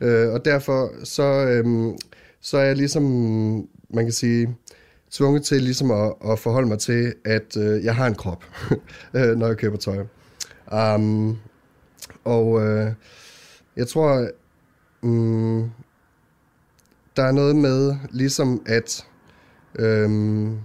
Øh, 0.00 0.32
og 0.32 0.44
derfor 0.44 0.90
så, 1.04 1.22
øh, 1.22 1.94
så 2.40 2.58
er 2.58 2.64
jeg 2.64 2.76
ligesom, 2.76 3.02
man 3.90 4.04
kan 4.04 4.12
sige, 4.12 4.56
tvunget 5.14 5.44
til 5.44 5.62
ligesom 5.62 5.90
at, 5.90 6.14
at 6.30 6.38
forholde 6.38 6.68
mig 6.68 6.78
til, 6.78 7.14
at 7.24 7.56
øh, 7.56 7.84
jeg 7.84 7.94
har 7.96 8.06
en 8.06 8.14
krop, 8.14 8.44
øh, 9.16 9.36
når 9.36 9.46
jeg 9.46 9.56
køber 9.56 9.76
tøj. 9.76 10.04
Um, 10.94 11.38
og 12.24 12.62
øh, 12.62 12.92
jeg 13.76 13.88
tror, 13.88 14.28
um, 15.02 15.72
der 17.16 17.22
er 17.22 17.32
noget 17.32 17.56
med 17.56 17.96
ligesom 18.10 18.62
at 18.66 19.06
øhm, 19.78 20.58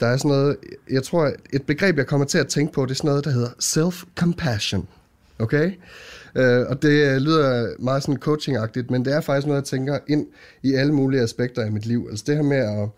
der 0.00 0.06
er 0.06 0.16
sådan 0.16 0.28
noget, 0.28 0.56
jeg 0.90 1.02
tror, 1.02 1.32
et 1.52 1.66
begreb, 1.66 1.96
jeg 1.98 2.06
kommer 2.06 2.26
til 2.26 2.38
at 2.38 2.48
tænke 2.48 2.72
på, 2.72 2.84
det 2.84 2.90
er 2.90 2.94
sådan 2.94 3.08
noget, 3.08 3.24
der 3.24 3.30
hedder 3.30 3.50
self-compassion. 3.60 4.86
Okay? 5.38 5.72
Øh, 6.34 6.66
og 6.68 6.82
det 6.82 7.14
øh, 7.14 7.16
lyder 7.16 7.74
meget 7.78 8.02
sådan 8.02 8.20
coaching 8.20 8.56
men 8.90 9.04
det 9.04 9.12
er 9.14 9.20
faktisk 9.20 9.46
noget, 9.46 9.60
jeg 9.60 9.64
tænker 9.64 9.98
ind 10.08 10.26
i 10.62 10.74
alle 10.74 10.92
mulige 10.92 11.22
aspekter 11.22 11.62
af 11.62 11.72
mit 11.72 11.86
liv. 11.86 12.06
Altså 12.10 12.24
det 12.26 12.36
her 12.36 12.42
med 12.42 12.56
at 12.56 12.88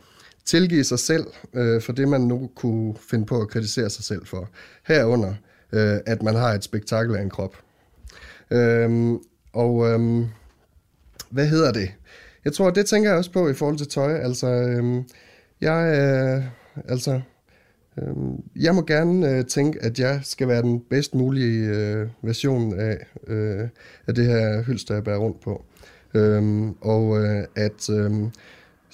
tilgive 0.47 0.85
sig 0.85 0.99
selv 0.99 1.27
øh, 1.55 1.83
for 1.83 1.93
det, 1.93 2.09
man 2.09 2.21
nu 2.21 2.51
kunne 2.55 2.95
finde 3.11 3.27
på 3.27 3.41
at 3.41 3.49
kritisere 3.49 3.91
sig 3.91 4.05
selv 4.05 4.27
for. 4.27 4.49
Herunder, 4.87 5.35
øh, 5.73 5.97
at 6.07 6.23
man 6.23 6.35
har 6.35 6.53
et 6.53 6.65
spektakel 6.65 7.17
af 7.17 7.23
en 7.23 7.31
krop. 7.31 7.57
Øhm, 8.51 9.19
og 9.53 9.89
øhm, 9.89 10.27
hvad 11.31 11.47
hedder 11.47 11.73
det? 11.73 11.91
Jeg 12.45 12.53
tror, 12.53 12.71
det 12.71 12.87
tænker 12.87 13.11
jeg 13.11 13.19
også 13.19 13.33
på 13.33 13.49
i 13.49 13.55
forhold 13.55 13.79
til 13.79 13.89
tøj. 13.89 14.13
Altså, 14.15 14.47
øhm, 14.47 15.05
jeg, 15.61 15.99
øh, 15.99 16.45
altså, 16.89 17.21
øh, 17.99 18.15
jeg 18.57 18.75
må 18.75 18.83
gerne 18.83 19.31
øh, 19.31 19.45
tænke, 19.45 19.83
at 19.83 19.99
jeg 19.99 20.21
skal 20.23 20.49
være 20.49 20.63
den 20.63 20.81
bedst 20.91 21.15
mulige 21.15 21.69
øh, 21.69 22.09
version 22.23 22.81
af, 22.81 23.07
øh, 23.27 23.69
af 24.07 24.15
det 24.15 24.27
her 24.27 24.63
hylster, 24.63 24.95
jeg 24.95 25.05
bærer 25.05 25.19
rundt 25.19 25.41
på. 25.41 25.65
Øhm, 26.15 26.73
og 26.81 27.25
øh, 27.25 27.45
at 27.57 27.91
øh, 27.91 28.13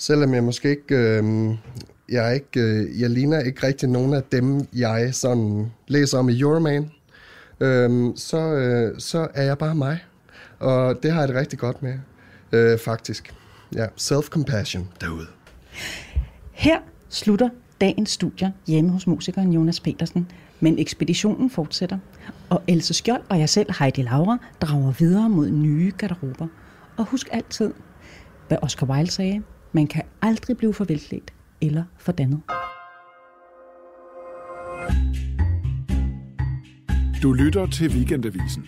selvom 0.01 0.35
jeg 0.35 0.45
måske 0.45 0.71
ikke, 0.71 0.95
øh, 0.97 1.51
jeg, 2.09 2.29
er 2.29 2.31
ikke 2.31 2.61
øh, 2.61 3.01
jeg 3.01 3.11
ligner 3.11 3.41
ikke 3.41 3.67
rigtig 3.67 3.89
nogen 3.89 4.15
af 4.15 4.23
dem, 4.23 4.67
jeg 4.77 5.15
sådan 5.15 5.73
læser 5.89 6.19
om 6.19 6.29
i 6.29 6.41
Euroman, 6.41 6.91
øh, 7.61 8.13
så, 8.17 8.39
øh, 8.39 9.01
så 9.01 9.29
er 9.35 9.43
jeg 9.43 9.59
bare 9.59 9.75
mig. 9.75 9.99
Og 10.59 11.03
det 11.03 11.13
har 11.13 11.21
jeg 11.21 11.29
det 11.29 11.37
rigtig 11.37 11.59
godt 11.59 11.83
med, 11.83 11.99
øh, 12.53 12.79
faktisk. 12.79 13.35
Ja, 13.75 13.87
self-compassion 14.01 14.83
derude. 15.01 15.27
Her 16.53 16.79
slutter 17.09 17.49
dagens 17.81 18.11
studier 18.11 18.51
hjemme 18.67 18.91
hos 18.91 19.07
musikeren 19.07 19.53
Jonas 19.53 19.81
Petersen. 19.81 20.29
Men 20.61 20.79
ekspeditionen 20.79 21.51
fortsætter, 21.51 21.99
og 22.49 22.63
Else 22.69 22.95
Skjold 22.95 23.23
og 23.29 23.39
jeg 23.39 23.49
selv, 23.49 23.73
Heidi 23.79 24.03
Laura, 24.03 24.39
drager 24.61 24.93
videre 24.93 25.29
mod 25.29 25.51
nye 25.51 25.93
garderober. 25.99 26.47
Og 26.97 27.05
husk 27.05 27.29
altid, 27.33 27.73
hvad 28.49 28.59
Oscar 28.63 28.87
Wilde 28.87 29.11
sagde, 29.11 29.43
man 29.73 29.87
kan 29.87 30.03
aldrig 30.23 30.57
blive 30.57 30.75
for 30.75 30.85
velklædt 30.85 31.35
eller 31.61 31.85
for 31.99 32.13
dannet. 32.13 32.41
Du 37.23 37.33
lytter 37.33 37.67
til 37.67 37.91
Weekendavisen. 37.91 38.67